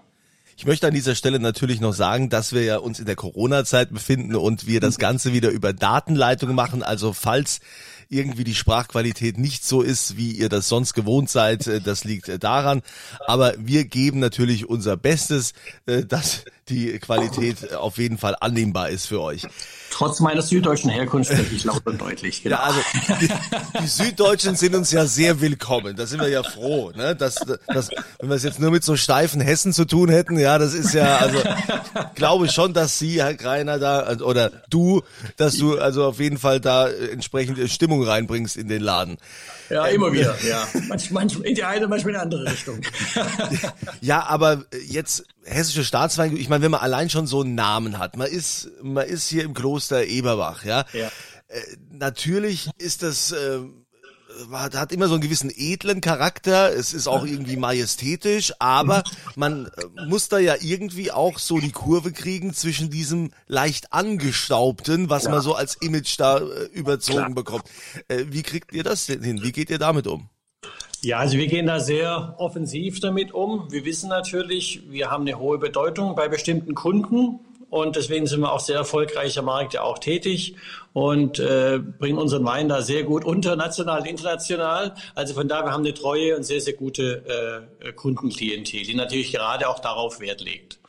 Ich 0.60 0.65
möchte 0.65 0.88
an 0.88 0.94
dieser 0.94 1.15
Stelle 1.15 1.39
natürlich 1.39 1.79
noch 1.79 1.94
sagen, 1.94 2.27
dass 2.27 2.51
wir 2.51 2.63
ja 2.63 2.79
uns 2.79 3.00
in 3.00 3.06
der 3.06 3.15
Corona-Zeit 3.15 3.94
befinden 3.94 4.36
und 4.36 4.68
wir 4.68 4.82
das 4.82 4.98
Ganze 4.98 5.32
wieder 5.32 5.51
über 5.51 5.72
Datenleitung 5.72 6.53
machen. 6.53 6.84
Also 6.84 7.13
falls 7.13 7.62
irgendwie 8.10 8.44
die 8.44 8.56
Sprachqualität 8.56 9.38
nicht 9.38 9.63
so 9.63 9.82
ist, 9.82 10.18
wie 10.18 10.32
ihr 10.32 10.50
das 10.50 10.68
sonst 10.68 10.96
gewohnt 10.96 11.29
seid, 11.29 11.65
äh, 11.68 11.79
das 11.79 12.03
liegt 12.03 12.27
äh, 12.27 12.39
daran. 12.39 12.82
Aber 13.25 13.53
wir 13.58 13.86
geben 13.86 14.20
natürlich 14.20 14.68
unser 14.68 14.98
Bestes, 14.98 15.53
äh, 15.86 16.03
dass 16.03 16.44
die 16.70 17.00
Qualität 17.00 17.74
auf 17.74 17.98
jeden 17.98 18.18
Fall 18.18 18.36
annehmbar 18.40 18.90
ist 18.90 19.08
für 19.08 19.22
euch. 19.22 19.44
Trotz 19.92 20.20
meiner 20.20 20.42
süddeutschen 20.42 20.90
Herkunft 20.90 21.32
spreche 21.32 21.56
ich 21.56 21.64
laut 21.64 21.86
und 21.86 22.00
deutlich. 22.00 22.44
Genau. 22.44 22.58
Ja, 22.58 22.64
also 22.64 22.80
die, 23.20 23.30
die, 23.82 23.88
Süddeutschen 23.88 24.56
sind 24.56 24.76
uns 24.76 24.92
ja 24.92 25.06
sehr 25.06 25.42
willkommen. 25.42 25.96
Da 25.96 26.06
sind 26.06 26.22
wir 26.22 26.30
ja 26.30 26.44
froh, 26.44 26.92
ne? 26.92 27.16
Dass, 27.16 27.36
dass, 27.68 27.90
wenn 28.20 28.30
wir 28.30 28.36
es 28.36 28.44
jetzt 28.44 28.60
nur 28.60 28.72
mit 28.72 28.84
so 28.84 28.96
steifen 28.96 29.42
Hessen 29.42 29.74
zu 29.74 29.86
tun 29.86 30.10
hätten, 30.10 30.38
ja, 30.38 30.58
das 30.58 30.74
ist 30.74 30.94
ja, 30.94 31.18
also 31.18 31.40
ich 31.40 32.16
glaube 32.16 32.50
schon, 32.50 32.74
dass 32.74 33.00
Sie, 33.00 33.22
Herr 33.22 33.34
Greiner, 33.34 33.80
da 33.80 34.18
oder 34.20 34.52
du, 34.70 35.02
dass 35.38 35.58
du 35.58 35.78
also 35.78 36.06
auf 36.06 36.20
jeden 36.20 36.38
Fall 36.38 36.60
da 36.60 36.88
entsprechende 36.88 37.68
Stimmung 37.68 38.04
reinbringst 38.04 38.58
in 38.58 38.68
den 38.68 38.82
Laden. 38.82 39.18
Ja, 39.70 39.86
immer 39.86 40.12
wieder, 40.14 40.36
ja. 40.48 40.68
Manchmal 40.88 41.28
in 41.44 41.56
die 41.56 41.64
eine, 41.64 41.88
manchmal 41.88 42.14
in 42.14 42.20
die 42.20 42.24
andere 42.24 42.52
Richtung. 42.52 42.82
ja, 44.02 44.26
aber 44.26 44.66
jetzt 44.88 45.26
hessische 45.50 45.84
Staatsweingut, 45.84 46.40
ich 46.40 46.50
meine, 46.50 46.59
wenn 46.62 46.72
man 46.72 46.82
allein 46.82 47.10
schon 47.10 47.28
so 47.28 47.42
einen 47.42 47.56
Namen 47.56 47.98
hat, 47.98 48.18
man 48.18 48.28
ist, 48.28 48.70
man 48.82 49.08
ist 49.08 49.28
hier 49.28 49.44
im 49.44 49.54
Kloster 49.54 50.06
Eberbach, 50.06 50.63
ja. 50.66 50.86
ja. 50.94 51.08
Äh, 51.48 51.62
natürlich 51.92 52.70
ist 52.78 53.04
das, 53.04 53.32
äh, 53.32 53.60
hat, 54.51 54.92
immer 54.92 55.08
so 55.08 55.16
einen 55.16 55.24
gewissen 55.24 55.51
edlen 55.56 56.01
Charakter, 56.01 56.74
es 56.74 56.94
ist 56.94 57.08
auch 57.08 57.25
irgendwie 57.25 57.58
majestätisch, 57.58 58.54
aber 58.60 59.04
man 59.36 59.66
äh, 59.66 60.06
muss 60.08 60.30
da 60.30 60.39
ja 60.39 60.56
irgendwie 60.60 61.12
auch 61.12 61.39
so 61.39 61.60
die 61.60 61.72
Kurve 61.72 62.12
kriegen 62.12 62.54
zwischen 62.54 62.89
diesem 62.89 63.32
leicht 63.48 63.92
angestaubten, 63.94 65.10
was 65.10 65.24
ja. 65.24 65.32
man 65.32 65.42
so 65.42 65.56
als 65.56 65.75
Image 65.75 66.20
da 66.20 66.38
äh, 66.38 66.66
überzogen 66.72 67.18
Klar. 67.18 67.36
bekommt. 67.36 67.63
Äh, 68.08 68.25
wie 68.30 68.44
kriegt 68.44 68.72
ihr 68.72 68.84
das 68.84 69.08
denn 69.08 69.24
hin? 69.24 69.42
Wie 69.42 69.51
geht 69.51 69.70
ihr 69.70 69.80
damit 69.80 70.08
um? 70.08 70.30
Ja, 71.01 71.20
also 71.20 71.38
wir 71.38 71.48
gehen 71.48 71.65
da 71.65 71.79
sehr 71.79 72.36
offensiv 72.39 73.00
damit 73.00 73.34
um. 73.34 73.72
Wir 73.72 73.86
wissen 73.86 74.10
natürlich, 74.10 74.82
wir 74.89 75.10
haben 75.10 75.22
eine 75.22 75.39
hohe 75.39 75.58
Bedeutung 75.58 76.13
bei 76.13 76.27
bestimmten 76.27 76.75
Kunden 76.75 77.39
und 77.70 77.96
deswegen 77.96 78.27
sind 78.27 78.41
wir 78.41 78.51
auch 78.51 78.60
sehr 78.60 78.75
erfolgreicher 78.75 79.41
Markt 79.41 79.74
ja 79.75 79.84
auch 79.84 80.00
tätig 80.00 80.56
und 80.91 81.39
äh, 81.39 81.79
bringen 81.79 82.18
unseren 82.18 82.44
Wein 82.44 82.68
da 82.68 82.82
sehr 82.82 83.03
gut 83.03 83.24
unter, 83.24 83.56
national 83.56 84.06
international. 84.08 84.94
Also 85.15 85.36
von 85.36 85.48
daher, 85.48 85.68
wir 85.68 85.72
haben 85.72 85.86
eine 85.86 85.94
treue 85.94 86.36
und 86.36 86.44
sehr, 86.44 86.60
sehr 86.60 86.74
gute 86.74 87.70
äh, 87.79 87.94
Kundenklientel, 87.94 88.84
die 88.84 88.96
natürlich 88.96 89.32
gerade 89.32 89.70
auch 89.70 89.79
darauf 89.79 90.20
Wert 90.20 90.41
legt. 90.41 90.79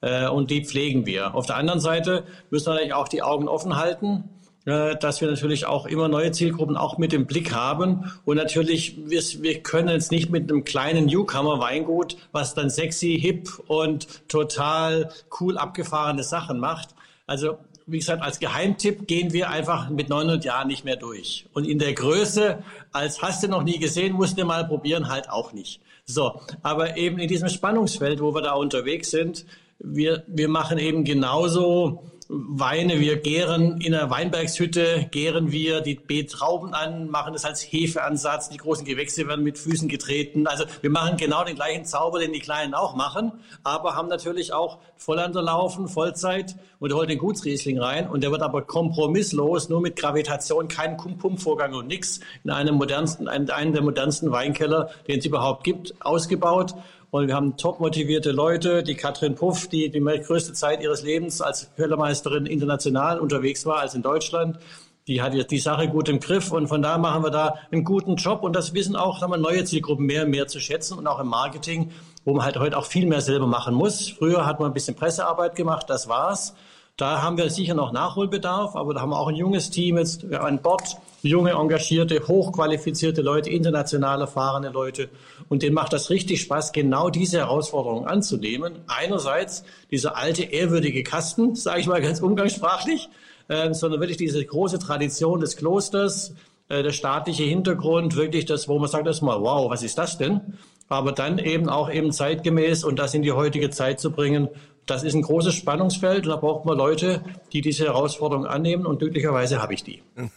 Äh, 0.00 0.28
und 0.28 0.50
die 0.50 0.64
pflegen 0.64 1.04
wir. 1.04 1.34
Auf 1.34 1.44
der 1.44 1.56
anderen 1.56 1.80
Seite 1.80 2.24
müssen 2.48 2.68
wir 2.68 2.74
natürlich 2.74 2.94
auch 2.94 3.08
die 3.08 3.22
Augen 3.22 3.48
offen 3.48 3.76
halten 3.76 4.30
dass 4.68 5.20
wir 5.20 5.28
natürlich 5.28 5.66
auch 5.66 5.86
immer 5.86 6.08
neue 6.08 6.30
Zielgruppen 6.30 6.76
auch 6.76 6.98
mit 6.98 7.12
im 7.12 7.26
Blick 7.26 7.54
haben. 7.54 8.12
Und 8.24 8.36
natürlich, 8.36 8.98
wir, 9.06 9.22
wir 9.40 9.62
können 9.62 9.88
jetzt 9.88 10.10
nicht 10.10 10.30
mit 10.30 10.50
einem 10.50 10.64
kleinen 10.64 11.06
Newcomer-Weingut, 11.06 12.16
was 12.32 12.54
dann 12.54 12.68
sexy, 12.68 13.18
hip 13.20 13.48
und 13.66 14.28
total 14.28 15.10
cool 15.40 15.56
abgefahrene 15.56 16.22
Sachen 16.22 16.58
macht. 16.60 16.90
Also 17.26 17.58
wie 17.86 17.98
gesagt, 17.98 18.22
als 18.22 18.38
Geheimtipp 18.38 19.06
gehen 19.06 19.32
wir 19.32 19.48
einfach 19.48 19.88
mit 19.88 20.10
900 20.10 20.44
Jahren 20.44 20.68
nicht 20.68 20.84
mehr 20.84 20.96
durch. 20.96 21.46
Und 21.54 21.66
in 21.66 21.78
der 21.78 21.94
Größe, 21.94 22.62
als 22.92 23.22
hast 23.22 23.42
du 23.42 23.48
noch 23.48 23.62
nie 23.62 23.78
gesehen, 23.78 24.12
musst 24.12 24.38
du 24.38 24.44
mal 24.44 24.66
probieren, 24.66 25.08
halt 25.08 25.30
auch 25.30 25.54
nicht. 25.54 25.80
So, 26.04 26.40
aber 26.62 26.98
eben 26.98 27.18
in 27.18 27.28
diesem 27.28 27.48
Spannungsfeld, 27.48 28.20
wo 28.20 28.34
wir 28.34 28.42
da 28.42 28.52
unterwegs 28.52 29.10
sind, 29.10 29.46
wir, 29.78 30.24
wir 30.26 30.48
machen 30.48 30.76
eben 30.76 31.04
genauso 31.04 32.02
Weine. 32.30 33.00
Wir 33.00 33.16
gären 33.16 33.80
in 33.80 33.92
der 33.92 34.10
Weinbergshütte, 34.10 35.08
gären 35.10 35.50
wir 35.50 35.80
die 35.80 35.94
B-Trauben 35.94 36.74
an, 36.74 37.08
machen 37.08 37.32
das 37.32 37.46
als 37.46 37.62
Hefeansatz. 37.62 38.50
Die 38.50 38.58
großen 38.58 38.84
Gewächse 38.84 39.26
werden 39.26 39.42
mit 39.42 39.56
Füßen 39.56 39.88
getreten. 39.88 40.46
Also 40.46 40.64
wir 40.82 40.90
machen 40.90 41.16
genau 41.16 41.42
den 41.44 41.54
gleichen 41.54 41.86
Zauber, 41.86 42.18
den 42.18 42.34
die 42.34 42.40
Kleinen 42.40 42.74
auch 42.74 42.94
machen, 42.94 43.32
aber 43.62 43.94
haben 43.94 44.08
natürlich 44.08 44.52
auch 44.52 44.76
Vollander 44.96 45.40
laufen, 45.40 45.88
Vollzeit 45.88 46.56
und 46.80 46.92
holt 46.92 47.08
den 47.08 47.18
Gutsriesling 47.18 47.78
rein 47.78 48.06
und 48.06 48.22
der 48.22 48.30
wird 48.30 48.42
aber 48.42 48.60
kompromisslos, 48.60 49.70
nur 49.70 49.80
mit 49.80 49.96
Gravitation, 49.96 50.68
kein 50.68 50.98
Pump-Pump-Vorgang 50.98 51.72
und 51.72 51.86
nix 51.86 52.20
in 52.44 52.50
einem 52.50 52.74
modernsten, 52.74 53.26
einem 53.26 53.72
der 53.72 53.82
modernsten 53.82 54.30
Weinkeller, 54.32 54.90
den 55.06 55.20
es 55.20 55.24
überhaupt 55.24 55.64
gibt, 55.64 55.94
ausgebaut. 56.00 56.74
Und 57.10 57.26
wir 57.26 57.34
haben 57.34 57.56
top 57.56 57.80
motivierte 57.80 58.32
Leute. 58.32 58.82
Die 58.82 58.94
Katrin 58.94 59.34
Puff, 59.34 59.68
die 59.68 59.90
die 59.90 60.00
größte 60.00 60.52
Zeit 60.52 60.82
ihres 60.82 61.02
Lebens 61.02 61.40
als 61.40 61.70
Kellermeisterin 61.76 62.44
international 62.44 63.18
unterwegs 63.18 63.64
war 63.64 63.78
als 63.78 63.94
in 63.94 64.02
Deutschland. 64.02 64.58
Die 65.06 65.22
hat 65.22 65.32
jetzt 65.32 65.50
die 65.50 65.58
Sache 65.58 65.88
gut 65.88 66.10
im 66.10 66.20
Griff 66.20 66.52
und 66.52 66.68
von 66.68 66.82
da 66.82 66.98
machen 66.98 67.22
wir 67.22 67.30
da 67.30 67.54
einen 67.72 67.82
guten 67.82 68.16
Job 68.16 68.42
und 68.42 68.54
das 68.54 68.74
wissen 68.74 68.94
auch 68.94 69.20
sagen 69.20 69.32
wir, 69.32 69.38
neue 69.38 69.64
Zielgruppen 69.64 70.04
mehr 70.04 70.24
und 70.24 70.30
mehr 70.30 70.48
zu 70.48 70.60
schätzen 70.60 70.98
und 70.98 71.06
auch 71.06 71.18
im 71.18 71.28
Marketing, 71.28 71.92
wo 72.26 72.34
man 72.34 72.44
halt 72.44 72.58
heute 72.58 72.76
auch 72.76 72.84
viel 72.84 73.06
mehr 73.06 73.22
selber 73.22 73.46
machen 73.46 73.74
muss. 73.74 74.10
Früher 74.10 74.44
hat 74.44 74.60
man 74.60 74.70
ein 74.70 74.74
bisschen 74.74 74.94
Pressearbeit 74.94 75.56
gemacht, 75.56 75.88
das 75.88 76.08
war's. 76.08 76.54
Da 76.98 77.22
haben 77.22 77.38
wir 77.38 77.48
sicher 77.48 77.74
noch 77.74 77.92
Nachholbedarf, 77.92 78.74
aber 78.74 78.92
da 78.92 79.00
haben 79.00 79.10
wir 79.10 79.20
auch 79.20 79.28
ein 79.28 79.36
junges 79.36 79.70
Team 79.70 79.98
jetzt 79.98 80.24
an 80.34 80.60
Bord, 80.60 80.96
junge, 81.22 81.52
engagierte, 81.52 82.26
hochqualifizierte 82.26 83.22
Leute, 83.22 83.50
international 83.50 84.20
erfahrene 84.20 84.70
Leute. 84.70 85.08
Und 85.48 85.62
denen 85.62 85.74
macht 85.74 85.92
das 85.92 86.10
richtig 86.10 86.40
Spaß, 86.40 86.72
genau 86.72 87.08
diese 87.08 87.38
Herausforderung 87.38 88.08
anzunehmen. 88.08 88.80
Einerseits 88.88 89.62
dieser 89.92 90.16
alte, 90.16 90.42
ehrwürdige 90.42 91.04
Kasten, 91.04 91.54
sage 91.54 91.80
ich 91.80 91.86
mal 91.86 92.02
ganz 92.02 92.20
umgangssprachlich, 92.20 93.08
äh, 93.46 93.72
sondern 93.72 94.00
wirklich 94.00 94.18
diese 94.18 94.44
große 94.44 94.80
Tradition 94.80 95.38
des 95.38 95.56
Klosters, 95.56 96.34
äh, 96.68 96.82
der 96.82 96.90
staatliche 96.90 97.44
Hintergrund, 97.44 98.16
wirklich 98.16 98.44
das, 98.44 98.66
wo 98.66 98.76
man 98.80 98.88
sagt 98.88 99.06
erstmal, 99.06 99.40
wow, 99.40 99.70
was 99.70 99.84
ist 99.84 99.98
das 99.98 100.18
denn? 100.18 100.58
Aber 100.88 101.12
dann 101.12 101.38
eben 101.38 101.68
auch 101.68 101.90
eben 101.90 102.12
zeitgemäß 102.12 102.84
und 102.84 102.98
das 102.98 103.14
in 103.14 103.22
die 103.22 103.32
heutige 103.32 103.70
Zeit 103.70 104.00
zu 104.00 104.10
bringen, 104.10 104.48
das 104.88 105.04
ist 105.04 105.14
ein 105.14 105.22
großes 105.22 105.54
Spannungsfeld 105.54 106.24
und 106.24 106.30
da 106.30 106.36
braucht 106.36 106.64
man 106.64 106.76
Leute, 106.76 107.22
die 107.52 107.60
diese 107.60 107.84
Herausforderung 107.84 108.46
annehmen 108.46 108.86
und 108.86 108.98
glücklicherweise 108.98 109.60
habe 109.60 109.74
ich 109.74 109.84
die. 109.84 110.02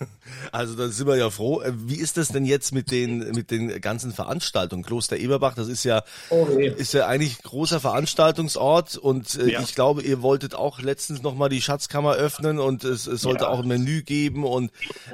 Also 0.51 0.75
da 0.75 0.89
sind 0.89 1.08
wir 1.08 1.15
ja 1.15 1.29
froh. 1.29 1.62
Äh, 1.62 1.72
wie 1.75 1.96
ist 1.96 2.17
das 2.17 2.29
denn 2.29 2.46
jetzt 2.46 2.74
mit 2.74 2.91
den 2.91 3.20
mit 3.31 3.51
den 3.51 3.79
ganzen 3.79 4.12
Veranstaltungen? 4.12 4.84
Kloster 4.84 5.17
Eberbach, 5.17 5.55
das 5.55 5.67
ist 5.67 5.84
ja 5.84 6.03
oh, 6.29 6.46
ist 6.46 6.93
ja 6.93 7.08
eigentlich 7.08 7.41
großer 7.41 7.79
Veranstaltungsort 7.79 8.98
und 8.98 9.36
äh, 9.36 9.51
ja. 9.51 9.62
ich 9.62 9.75
glaube, 9.75 10.01
ihr 10.01 10.22
wolltet 10.22 10.55
auch 10.55 10.81
letztens 10.81 11.22
noch 11.22 11.36
mal 11.36 11.50
die 11.50 11.62
Schatzkammer 11.62 12.13
öffnen 12.13 12.60
und 12.60 12.84
es, 12.84 13.08
es 13.08 13.22
sollte 13.22 13.46
ja. 13.46 13.50
auch 13.50 13.60
ein 13.60 13.67
Menü 13.67 14.01
geben 14.01 14.43
und 14.43 14.72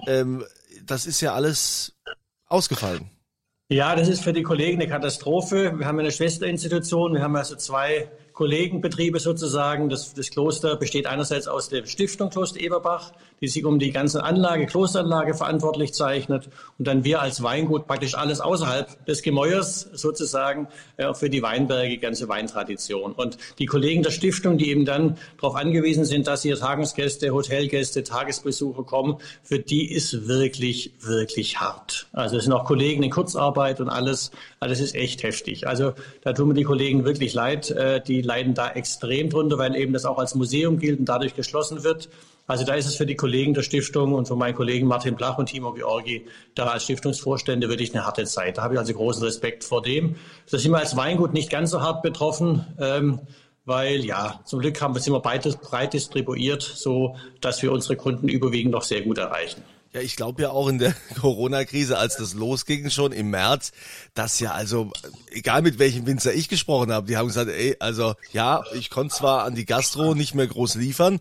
ähm, 0.08 0.44
das 0.86 1.06
ist 1.06 1.22
ja 1.22 1.34
alles 1.34 1.94
ausgefallen. 2.48 3.10
Ja, 3.69 3.97
das 3.97 4.07
ist 4.07 4.24
für 4.24 4.31
die 4.31 4.43
Kollegen 4.43 4.79
eine 4.81 4.89
Katastrophe. 4.89 5.77
Wir 5.77 5.86
haben 5.88 6.00
eine 6.00 6.12
Schwesterinstitution, 6.12 7.13
wir 7.13 7.21
haben 7.21 7.36
also 7.36 7.57
zwei 7.57 8.09
Kollegenbetriebe 8.38 9.20
sozusagen. 9.20 9.89
Das, 9.89 10.13
das 10.13 10.29
Kloster 10.29 10.75
besteht 10.75 11.08
einerseits 11.08 11.48
aus 11.48 11.70
der 11.70 11.88
Stiftung 11.88 12.29
Kloster 12.29 12.60
Eberbach, 12.60 13.12
die 13.41 13.48
sich 13.48 13.65
um 13.65 13.79
die 13.79 13.89
ganze 13.89 14.24
Anlage, 14.24 14.67
Klosteranlage 14.67 15.34
verantwortlich 15.34 15.94
zeichnet. 15.94 16.48
Und 16.77 16.88
dann 16.88 17.03
wir 17.03 17.20
als 17.20 17.41
Weingut 17.41 17.88
praktisch 17.88 18.13
alles 18.13 18.39
außerhalb 18.39 19.06
des 19.08 19.24
Gemäuers 19.24 19.89
sozusagen 19.91 20.67
äh, 20.98 21.15
für 21.15 21.32
die 21.32 21.41
Weinberge, 21.41 21.89
die 21.89 21.98
ganze 21.98 22.29
Weintradition. 22.29 23.13
Und 23.13 23.39
die 23.58 23.65
Kollegen 23.65 24.03
der 24.03 24.12
Stiftung, 24.12 24.60
die 24.60 24.70
eben 24.70 24.86
dann 24.86 25.17
darauf 25.41 25.56
angewiesen 25.56 26.06
sind, 26.06 26.27
dass 26.27 26.44
hier 26.44 26.58
Tagungsgäste, 26.58 27.32
Hotelgäste, 27.32 28.03
Tagesbesucher 28.03 28.84
kommen, 28.84 29.17
für 29.41 29.58
die 29.58 29.91
ist 29.91 30.27
wirklich, 30.27 30.91
wirklich 31.00 31.60
hart. 31.60 32.06
Also 32.13 32.38
es 32.38 32.44
sind 32.44 32.53
auch 32.53 32.65
Kollegen 32.65 33.01
in 33.01 33.10
Kurzarbeit 33.10 33.82
und 33.82 33.89
alles. 33.89 34.29
Also 34.60 34.74
es 34.74 34.79
ist 34.79 34.94
echt 34.94 35.24
heftig. 35.24 35.67
Also 35.67 35.94
da 36.22 36.34
tun 36.34 36.50
mir 36.50 36.53
die 36.53 36.65
Kollegen 36.65 37.03
wirklich 37.03 37.34
leid. 37.34 37.72
Äh, 37.72 38.00
die 38.00 38.26
leiden 38.27 38.53
da 38.53 38.69
extrem 38.69 39.29
drunter, 39.29 39.57
weil 39.57 39.75
eben 39.75 39.93
das 39.93 40.05
auch 40.05 40.19
als 40.19 40.36
Museum 40.36 40.77
gilt 40.77 41.00
und 41.00 41.05
dadurch 41.05 41.36
geschlossen 41.36 41.84
wird. 41.84 42.10
Also 42.46 42.63
da 42.63 42.75
ist 42.75 42.86
es 42.86 42.96
für 42.96 43.05
die 43.05 43.15
Kollegen 43.15 43.53
der 43.53 43.63
Stiftung 43.63 44.13
und 44.13 44.27
für 44.27 44.36
meinen 44.36 44.55
Kollegen 44.55 44.88
Martin 44.88 45.15
Blach 45.15 45.38
und 45.38 45.48
Timo 45.48 45.74
Georgi 45.74 46.27
da 46.55 46.67
als 46.67 46.84
Stiftungsvorstände 46.84 47.67
wirklich 47.67 47.93
eine 47.93 48.05
harte 48.05 48.25
Zeit. 48.25 48.57
Da 48.57 48.63
habe 48.63 48.75
ich 48.75 48.79
also 48.79 48.93
großen 48.93 49.24
Respekt 49.24 49.63
vor 49.63 49.81
dem. 49.81 50.15
Da 50.50 50.57
sind 50.57 50.72
wir 50.72 50.79
als 50.79 50.96
Weingut 50.96 51.34
nicht 51.34 51.50
ganz 51.50 51.72
so 51.72 51.81
hart 51.81 52.03
betroffen. 52.03 52.65
Ähm, 52.79 53.19
weil 53.65 54.05
ja, 54.05 54.39
zum 54.46 54.62
Glück 54.62 54.81
haben 54.81 54.96
wir 54.96 55.00
es 55.00 55.07
immer 55.07 55.19
breit, 55.19 55.43
breit 55.62 55.91
distribuiert, 55.91 56.62
so 56.62 57.17
dass 57.41 57.62
wir 57.62 57.74
unsere 57.74 57.98
Kunden 57.98 58.29
überwiegend 58.29 58.72
noch 58.72 58.84
sehr 58.84 59.01
gut 59.01 59.17
erreichen. 59.17 59.62
Ja, 59.97 60.03
ich 60.03 60.15
glaube 60.15 60.43
ja 60.43 60.51
auch 60.51 60.67
in 60.67 60.77
der 60.77 60.93
Corona-Krise, 61.19 61.97
als 61.97 62.17
das 62.17 62.35
losging 62.35 62.91
schon 62.91 63.11
im 63.11 63.31
März, 63.31 63.71
dass 64.13 64.39
ja 64.39 64.51
also, 64.51 64.91
egal 65.31 65.63
mit 65.63 65.79
welchem 65.79 66.05
Winzer 66.05 66.35
ich 66.35 66.49
gesprochen 66.49 66.91
habe, 66.91 67.07
die 67.07 67.17
haben 67.17 67.25
gesagt, 67.25 67.49
ey, 67.49 67.75
also 67.79 68.13
ja, 68.31 68.63
ich 68.75 68.91
konnte 68.91 69.15
zwar 69.15 69.43
an 69.43 69.55
die 69.55 69.65
Gastro 69.65 70.13
nicht 70.13 70.35
mehr 70.35 70.45
groß 70.45 70.75
liefern, 70.75 71.19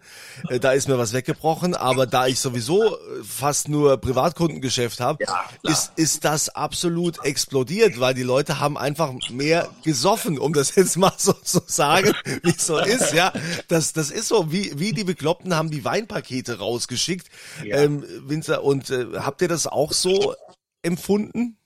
äh, 0.50 0.60
da 0.60 0.72
ist 0.72 0.88
mir 0.88 0.98
was 0.98 1.14
weggebrochen, 1.14 1.74
aber 1.74 2.06
da 2.06 2.26
ich 2.26 2.38
sowieso 2.38 2.96
äh, 2.96 2.98
fast 3.26 3.70
nur 3.70 3.96
Privatkundengeschäft 3.96 5.00
habe, 5.00 5.24
ja, 5.24 5.44
ist, 5.62 5.92
ist 5.96 6.26
das 6.26 6.50
absolut 6.50 7.24
explodiert, 7.24 7.98
weil 7.98 8.12
die 8.12 8.24
Leute 8.24 8.60
haben 8.60 8.76
einfach 8.76 9.10
mehr 9.30 9.70
gesoffen, 9.84 10.38
um 10.38 10.52
das 10.52 10.74
jetzt 10.74 10.98
mal 10.98 11.14
so 11.16 11.32
zu 11.32 11.62
sagen, 11.66 12.12
wie 12.42 12.50
es 12.50 12.66
so 12.66 12.76
ist, 12.78 13.14
ja. 13.14 13.32
Das, 13.68 13.94
das 13.94 14.10
ist 14.10 14.28
so, 14.28 14.52
wie, 14.52 14.78
wie 14.78 14.92
die 14.92 15.04
Bekloppten 15.04 15.56
haben 15.56 15.70
die 15.70 15.86
Weinpakete 15.86 16.58
rausgeschickt, 16.58 17.28
ja. 17.64 17.78
ähm, 17.78 18.04
Winzer 18.26 18.65
und 18.66 18.90
äh, 18.90 19.06
habt 19.14 19.42
ihr 19.42 19.48
das 19.48 19.68
auch 19.68 19.92
so 19.92 20.34
empfunden? 20.82 21.56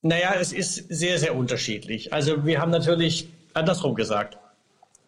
Naja, 0.00 0.34
es 0.40 0.52
ist 0.52 0.86
sehr, 0.88 1.18
sehr 1.18 1.36
unterschiedlich. 1.36 2.12
Also 2.12 2.46
wir 2.46 2.60
haben 2.60 2.70
natürlich 2.70 3.28
andersrum 3.52 3.94
gesagt. 3.94 4.38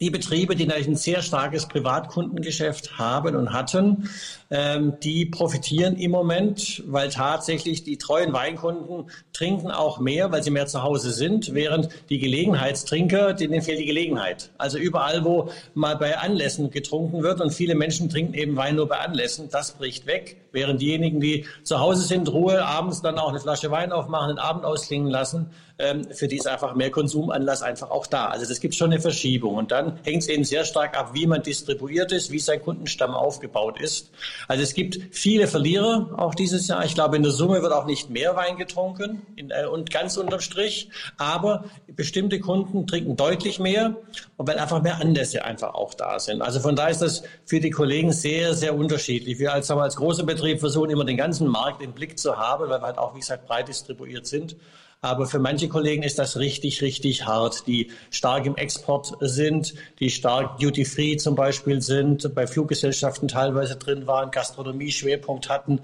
Die 0.00 0.10
Betriebe, 0.10 0.56
die 0.56 0.66
natürlich 0.66 0.88
ein 0.88 0.96
sehr 0.96 1.22
starkes 1.22 1.66
Privatkundengeschäft 1.66 2.98
haben 2.98 3.36
und 3.36 3.52
hatten, 3.52 4.10
ähm, 4.50 4.94
die 5.02 5.26
profitieren 5.26 5.96
im 5.96 6.10
Moment, 6.10 6.82
weil 6.86 7.10
tatsächlich 7.10 7.84
die 7.84 7.96
treuen 7.96 8.32
Weinkunden 8.32 9.10
trinken 9.40 9.70
auch 9.70 9.98
mehr, 10.00 10.30
weil 10.30 10.42
sie 10.42 10.50
mehr 10.50 10.66
zu 10.66 10.82
Hause 10.82 11.12
sind, 11.12 11.54
während 11.54 11.88
die 12.10 12.18
Gelegenheitstrinker, 12.18 13.32
denen 13.32 13.62
fehlt 13.62 13.78
die 13.78 13.86
Gelegenheit. 13.86 14.50
Also 14.58 14.76
überall, 14.76 15.24
wo 15.24 15.48
mal 15.72 15.96
bei 15.96 16.18
Anlässen 16.18 16.70
getrunken 16.70 17.22
wird 17.22 17.40
und 17.40 17.50
viele 17.50 17.74
Menschen 17.74 18.10
trinken 18.10 18.34
eben 18.34 18.56
Wein 18.56 18.76
nur 18.76 18.86
bei 18.86 18.98
Anlässen, 18.98 19.48
das 19.50 19.72
bricht 19.72 20.06
weg, 20.06 20.36
während 20.52 20.82
diejenigen, 20.82 21.20
die 21.20 21.46
zu 21.62 21.80
Hause 21.80 22.02
sind, 22.02 22.30
Ruhe, 22.30 22.62
abends 22.66 23.00
dann 23.00 23.18
auch 23.18 23.30
eine 23.30 23.40
Flasche 23.40 23.70
Wein 23.70 23.92
aufmachen, 23.92 24.28
den 24.28 24.38
Abend 24.38 24.66
ausklingen 24.66 25.08
lassen, 25.08 25.48
ähm, 25.80 26.04
für 26.12 26.28
die 26.28 26.36
ist 26.36 26.46
einfach 26.46 26.74
mehr 26.74 26.90
Konsumanlass 26.90 27.62
einfach 27.62 27.90
auch 27.90 28.06
da. 28.06 28.26
Also 28.26 28.46
das 28.46 28.60
gibt 28.60 28.74
schon 28.74 28.92
eine 28.92 29.00
Verschiebung. 29.00 29.54
Und 29.54 29.72
dann 29.72 29.98
hängt 30.02 30.22
es 30.22 30.28
eben 30.28 30.44
sehr 30.44 30.64
stark 30.64 30.96
ab, 30.96 31.12
wie 31.14 31.26
man 31.26 31.42
distribuiert 31.42 32.12
ist, 32.12 32.30
wie 32.30 32.38
sein 32.38 32.62
Kundenstamm 32.62 33.14
aufgebaut 33.14 33.80
ist. 33.80 34.10
Also 34.46 34.62
es 34.62 34.74
gibt 34.74 34.98
viele 35.10 35.46
Verlierer 35.46 36.10
auch 36.18 36.34
dieses 36.34 36.68
Jahr. 36.68 36.84
Ich 36.84 36.94
glaube, 36.94 37.16
in 37.16 37.22
der 37.22 37.32
Summe 37.32 37.62
wird 37.62 37.72
auch 37.72 37.86
nicht 37.86 38.10
mehr 38.10 38.36
Wein 38.36 38.56
getrunken 38.58 39.22
in, 39.36 39.50
äh, 39.50 39.66
und 39.66 39.90
ganz 39.90 40.16
unterm 40.16 40.40
Strich. 40.40 40.90
Aber 41.16 41.64
bestimmte 41.88 42.40
Kunden 42.40 42.86
trinken 42.86 43.16
deutlich 43.16 43.58
mehr, 43.58 43.96
weil 44.36 44.58
einfach 44.58 44.82
mehr 44.82 45.00
Anlässe 45.00 45.44
einfach 45.44 45.74
auch 45.74 45.94
da 45.94 46.18
sind. 46.18 46.42
Also 46.42 46.60
von 46.60 46.76
daher 46.76 46.90
ist 46.90 47.02
das 47.02 47.22
für 47.44 47.60
die 47.60 47.70
Kollegen 47.70 48.12
sehr, 48.12 48.54
sehr 48.54 48.74
unterschiedlich. 48.74 49.38
Wir 49.38 49.52
als, 49.52 49.70
als 49.70 49.96
großer 49.96 50.24
Betrieb 50.24 50.60
versuchen 50.60 50.90
immer 50.90 51.04
den 51.04 51.16
ganzen 51.16 51.48
Markt 51.48 51.82
im 51.82 51.92
Blick 51.92 52.18
zu 52.18 52.36
haben, 52.36 52.68
weil 52.68 52.80
wir 52.80 52.86
halt 52.86 52.98
auch, 52.98 53.14
wie 53.14 53.20
gesagt, 53.20 53.46
breit 53.46 53.68
distribuiert 53.68 54.26
sind. 54.26 54.56
Aber 55.02 55.26
für 55.26 55.38
manche 55.38 55.68
Kollegen 55.68 56.02
ist 56.02 56.18
das 56.18 56.36
richtig, 56.36 56.82
richtig 56.82 57.26
hart, 57.26 57.66
die 57.66 57.90
stark 58.10 58.44
im 58.44 58.56
Export 58.56 59.14
sind, 59.20 59.74
die 59.98 60.10
stark 60.10 60.58
Duty-Free 60.58 61.16
zum 61.16 61.34
Beispiel 61.34 61.80
sind, 61.80 62.34
bei 62.34 62.46
Fluggesellschaften 62.46 63.26
teilweise 63.26 63.76
drin 63.76 64.06
waren, 64.06 64.30
Gastronomie 64.30 64.92
Schwerpunkt 64.92 65.48
hatten. 65.48 65.80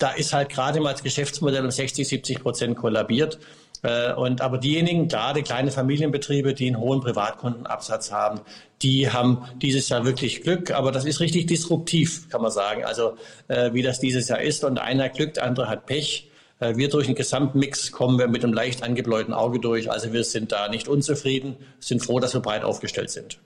Da 0.00 0.10
ist 0.10 0.32
halt 0.32 0.48
gerade 0.48 0.80
mal 0.80 0.92
das 0.92 1.04
Geschäftsmodell 1.04 1.64
um 1.64 1.70
60, 1.70 2.08
70 2.08 2.42
Prozent 2.42 2.76
kollabiert. 2.76 3.38
Äh, 3.82 4.12
und 4.14 4.40
aber 4.40 4.58
diejenigen, 4.58 5.08
gerade 5.08 5.42
kleine 5.42 5.70
Familienbetriebe, 5.70 6.54
die 6.54 6.66
einen 6.66 6.78
hohen 6.78 7.00
Privatkundenabsatz 7.00 8.10
haben, 8.10 8.40
die 8.82 9.10
haben 9.10 9.44
dieses 9.62 9.88
Jahr 9.88 10.04
wirklich 10.04 10.42
Glück. 10.42 10.70
Aber 10.70 10.90
das 10.90 11.04
ist 11.04 11.20
richtig 11.20 11.46
disruptiv, 11.46 12.28
kann 12.30 12.42
man 12.42 12.50
sagen. 12.50 12.84
Also 12.84 13.16
äh, 13.48 13.72
wie 13.72 13.82
das 13.82 14.00
dieses 14.00 14.28
Jahr 14.28 14.40
ist. 14.40 14.64
Und 14.64 14.78
einer 14.78 15.08
glückt, 15.10 15.38
andere 15.38 15.68
hat 15.68 15.86
Pech. 15.86 16.28
Äh, 16.60 16.76
wir 16.76 16.88
durch 16.88 17.06
den 17.06 17.14
Gesamtmix 17.14 17.92
kommen 17.92 18.18
wir 18.18 18.28
mit 18.28 18.42
einem 18.42 18.52
leicht 18.52 18.82
angebläuten 18.82 19.34
Auge 19.34 19.60
durch. 19.60 19.90
Also 19.90 20.12
wir 20.12 20.24
sind 20.24 20.52
da 20.52 20.68
nicht 20.68 20.88
unzufrieden, 20.88 21.56
sind 21.78 22.02
froh, 22.02 22.20
dass 22.20 22.34
wir 22.34 22.40
breit 22.40 22.64
aufgestellt 22.64 23.10
sind. 23.10 23.38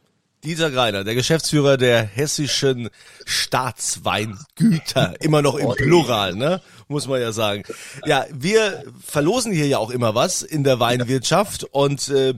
Dieter 0.45 0.71
Greiner, 0.71 1.05
der 1.05 1.15
Geschäftsführer 1.15 1.79
der 1.79 2.03
hessischen 2.03 2.91
Staatsweingüter, 3.25 5.15
immer 5.21 5.41
noch 5.41 5.55
im 5.55 5.71
Plural, 5.71 6.35
ne? 6.35 6.61
Muss 6.87 7.09
man 7.09 7.21
ja 7.21 7.33
sagen. 7.33 7.63
Ja, 8.05 8.27
wir 8.31 8.85
verlosen 9.03 9.53
hier 9.53 9.67
ja 9.67 9.79
auch 9.79 9.91
immer 9.91 10.15
was 10.15 10.43
in 10.43 10.63
der 10.63 10.81
Weinwirtschaft 10.81 11.65
und 11.65 12.09
äh, 12.09 12.35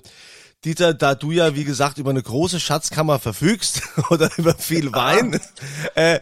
Dieter, 0.65 0.95
da 0.95 1.15
du 1.15 1.33
ja 1.33 1.55
wie 1.55 1.65
gesagt 1.65 1.99
über 1.99 2.11
eine 2.11 2.23
große 2.23 2.61
Schatzkammer 2.61 3.19
verfügst 3.19 3.83
oder 4.11 4.31
über 4.37 4.55
viel 4.55 4.93
Wein, 4.93 5.41
äh, 5.95 6.21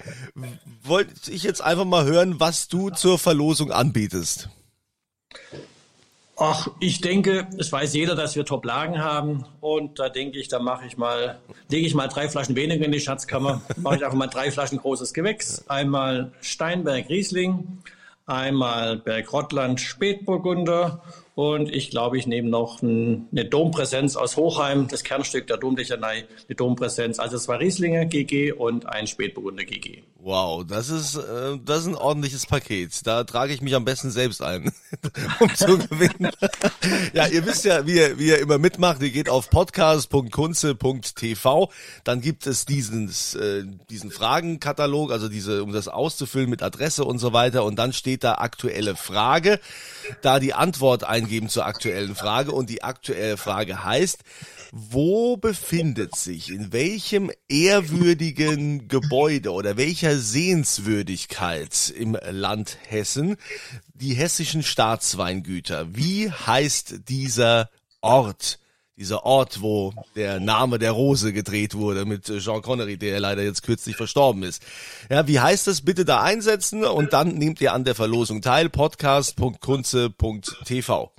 wollte 0.82 1.30
ich 1.30 1.42
jetzt 1.42 1.60
einfach 1.60 1.84
mal 1.84 2.04
hören, 2.04 2.40
was 2.40 2.68
du 2.68 2.90
zur 2.90 3.18
Verlosung 3.18 3.72
anbietest. 3.72 4.48
Ach, 6.36 6.68
ich 6.80 7.00
denke, 7.00 7.46
es 7.58 7.70
weiß 7.70 7.94
jeder, 7.94 8.16
dass 8.16 8.34
wir 8.34 8.44
Top-Lagen 8.44 8.98
haben. 8.98 9.44
Und 9.60 10.00
da 10.00 10.08
denke 10.08 10.38
ich, 10.38 10.48
da 10.48 10.58
mache 10.58 10.86
ich 10.86 10.96
mal, 10.96 11.38
lege 11.68 11.86
ich 11.86 11.94
mal 11.94 12.08
drei 12.08 12.28
Flaschen 12.28 12.56
weniger 12.56 12.84
in 12.84 12.92
die 12.92 13.00
Schatzkammer. 13.00 13.62
mache 13.76 13.96
ich 13.96 14.04
einfach 14.04 14.18
mal 14.18 14.26
drei 14.26 14.50
Flaschen 14.50 14.78
großes 14.78 15.14
Gewächs. 15.14 15.64
Einmal 15.68 16.32
Steinberg 16.40 17.08
Riesling, 17.08 17.78
einmal 18.26 18.96
Bergrottland 18.96 19.80
Spätburgunder 19.80 21.02
und 21.34 21.72
ich 21.72 21.90
glaube, 21.90 22.16
ich 22.16 22.26
nehme 22.26 22.48
noch 22.48 22.80
eine 22.80 23.44
Dompräsenz 23.44 24.16
aus 24.16 24.36
Hochheim, 24.36 24.86
das 24.88 25.02
Kernstück 25.02 25.48
der 25.48 25.56
Domdechanei, 25.56 26.26
eine 26.48 26.56
Dompräsenz. 26.56 27.18
Also 27.18 27.36
es 27.36 27.48
war 27.48 27.58
Rieslinger 27.58 28.06
GG 28.06 28.52
und 28.52 28.86
ein 28.86 29.06
Spätburgunder 29.06 29.64
GG. 29.64 30.02
Wow, 30.24 30.64
das 30.66 30.88
ist, 30.88 31.16
äh, 31.16 31.58
das 31.62 31.80
ist 31.80 31.88
ein 31.88 31.96
ordentliches 31.96 32.46
Paket. 32.46 33.06
Da 33.06 33.24
trage 33.24 33.52
ich 33.52 33.60
mich 33.60 33.74
am 33.74 33.84
besten 33.84 34.10
selbst 34.10 34.40
ein, 34.40 34.72
um 35.38 35.54
zu 35.54 35.76
gewinnen. 35.76 36.32
ja, 37.12 37.26
ihr 37.26 37.44
wisst 37.44 37.66
ja, 37.66 37.86
wie 37.86 37.96
ihr, 37.96 38.18
wie 38.18 38.28
ihr 38.28 38.38
immer 38.38 38.56
mitmacht. 38.56 39.02
Ihr 39.02 39.10
geht 39.10 39.28
auf 39.28 39.50
podcast.kunze.tv. 39.50 41.70
Dann 42.04 42.22
gibt 42.22 42.46
es 42.46 42.64
diesen, 42.64 43.10
äh, 43.38 43.64
diesen 43.90 44.10
Fragenkatalog, 44.10 45.12
also 45.12 45.28
diese, 45.28 45.62
um 45.62 45.74
das 45.74 45.88
auszufüllen 45.88 46.48
mit 46.48 46.62
Adresse 46.62 47.04
und 47.04 47.18
so 47.18 47.34
weiter. 47.34 47.64
Und 47.64 47.76
dann 47.76 47.92
steht 47.92 48.24
da 48.24 48.36
aktuelle 48.36 48.96
Frage. 48.96 49.60
Da 50.22 50.40
die 50.40 50.54
Antwort 50.54 51.04
eingeben 51.04 51.50
zur 51.50 51.66
aktuellen 51.66 52.14
Frage. 52.14 52.52
Und 52.52 52.70
die 52.70 52.82
aktuelle 52.82 53.36
Frage 53.36 53.84
heißt, 53.84 54.24
wo 54.76 55.36
befindet 55.36 56.16
sich, 56.16 56.50
in 56.50 56.72
welchem 56.72 57.30
ehrwürdigen 57.48 58.88
Gebäude 58.88 59.52
oder 59.52 59.76
welcher 59.76 60.18
Sehenswürdigkeit 60.18 61.94
im 61.96 62.18
Land 62.28 62.76
Hessen 62.88 63.36
die 63.94 64.14
hessischen 64.14 64.64
Staatsweingüter? 64.64 65.94
Wie 65.94 66.28
heißt 66.28 67.08
dieser 67.08 67.70
Ort? 68.00 68.58
Dieser 68.96 69.24
Ort, 69.24 69.60
wo 69.60 69.92
der 70.16 70.40
Name 70.40 70.80
der 70.80 70.90
Rose 70.90 71.32
gedreht 71.32 71.74
wurde 71.74 72.04
mit 72.04 72.24
Jean 72.24 72.60
Connery, 72.60 72.96
der 72.96 73.20
leider 73.20 73.44
jetzt 73.44 73.62
kürzlich 73.62 73.94
verstorben 73.94 74.42
ist. 74.42 74.60
Ja, 75.08 75.28
wie 75.28 75.38
heißt 75.38 75.68
das? 75.68 75.82
Bitte 75.82 76.04
da 76.04 76.20
einsetzen 76.22 76.84
und 76.84 77.12
dann 77.12 77.38
nehmt 77.38 77.60
ihr 77.60 77.74
an 77.74 77.84
der 77.84 77.94
Verlosung 77.94 78.42
teil. 78.42 78.70
Podcast.kunze.tv. 78.70 81.12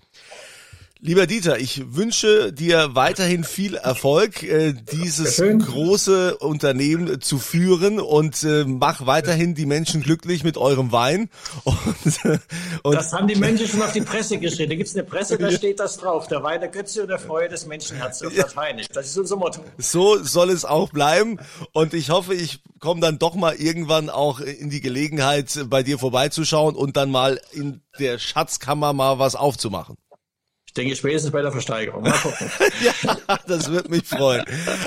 Lieber 1.06 1.28
Dieter, 1.28 1.60
ich 1.60 1.84
wünsche 1.94 2.52
dir 2.52 2.96
weiterhin 2.96 3.44
viel 3.44 3.76
Erfolg, 3.76 4.42
äh, 4.42 4.74
dieses 4.92 5.38
große 5.38 6.38
Unternehmen 6.38 7.22
zu 7.22 7.38
führen 7.38 8.00
und 8.00 8.42
äh, 8.42 8.66
mach 8.66 9.06
weiterhin 9.06 9.54
die 9.54 9.68
Menschen 9.68 10.02
glücklich 10.02 10.44
mit 10.44 10.58
eurem 10.58 10.92
Wein. 10.92 11.30
Und, 11.64 12.42
und 12.84 12.96
das 12.96 13.14
haben 13.14 13.28
die 13.28 13.36
Menschen 13.36 13.68
schon 13.68 13.82
auf 13.82 13.92
die 13.92 14.02
Presse 14.02 14.40
geschrieben. 14.40 14.72
Da 14.72 14.76
gibt's 14.78 14.96
eine 14.96 15.04
Presse, 15.04 15.38
da 15.38 15.52
steht 15.52 15.80
das 15.80 15.98
drauf. 15.98 16.28
Der 16.28 16.42
Wein 16.42 16.60
der 16.60 16.70
Götze 16.70 17.02
und 17.02 17.10
der 17.10 17.20
Freude 17.20 17.50
des 17.50 17.66
Menschenherzens 17.66 18.32
auf 18.32 18.38
Lateinisch. 18.38 18.88
Das 18.88 19.08
ist 19.08 19.18
unser 19.18 19.36
Motto. 19.36 19.64
So 19.78 20.24
soll 20.24 20.50
es 20.50 20.66
auch 20.66 20.90
bleiben. 20.90 21.40
Und 21.72 21.94
ich 21.94 22.10
hoffe, 22.10 22.34
ich 22.34 22.62
komme 22.80 23.02
dann 23.02 23.20
doch 23.20 23.36
mal 23.36 23.56
irgendwann 23.56 24.10
auch 24.10 24.40
in 24.40 24.70
die 24.70 24.82
Gelegenheit, 24.82 25.66
bei 25.68 25.84
dir 25.84 26.00
vorbeizuschauen 26.00 26.76
und 26.76 26.98
dann 26.98 27.12
mal 27.12 27.40
in 27.52 27.82
der 28.00 28.20
Schatzkammer 28.20 28.94
mal 28.94 29.20
was 29.20 29.36
aufzumachen 29.36 29.98
denke 30.76 30.96
spätestens 30.96 31.32
bei 31.32 31.42
der 31.42 31.52
Versteigerung. 31.52 32.04
Mal 32.04 32.12
gucken. 32.12 32.52
ja, 32.84 32.94
das 33.48 33.72
wird 33.72 33.90
mich 33.90 34.06
freuen. 34.06 34.44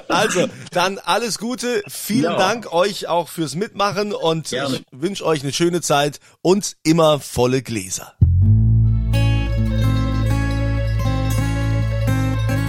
Also, 0.09 0.49
dann 0.71 0.99
alles 0.99 1.39
Gute. 1.39 1.83
Vielen 1.89 2.33
ja. 2.33 2.37
Dank 2.37 2.73
euch 2.73 3.09
auch 3.09 3.29
fürs 3.29 3.55
Mitmachen 3.55 4.13
und 4.13 4.51
Gerne. 4.51 4.77
ich 4.77 4.85
wünsche 4.91 5.25
euch 5.25 5.43
eine 5.43 5.53
schöne 5.53 5.81
Zeit 5.81 6.21
und 6.43 6.77
immer 6.83 7.21
volle 7.21 7.63
Gläser. 7.63 8.15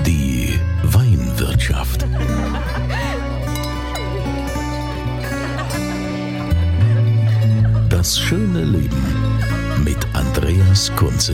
Die 0.05 0.59
Weinwirtschaft. 0.83 2.05
Das 7.89 8.17
schöne 8.17 8.63
Leben 8.63 9.39
mit 9.83 9.97
Andreas 10.13 10.91
Kunze. 10.95 11.33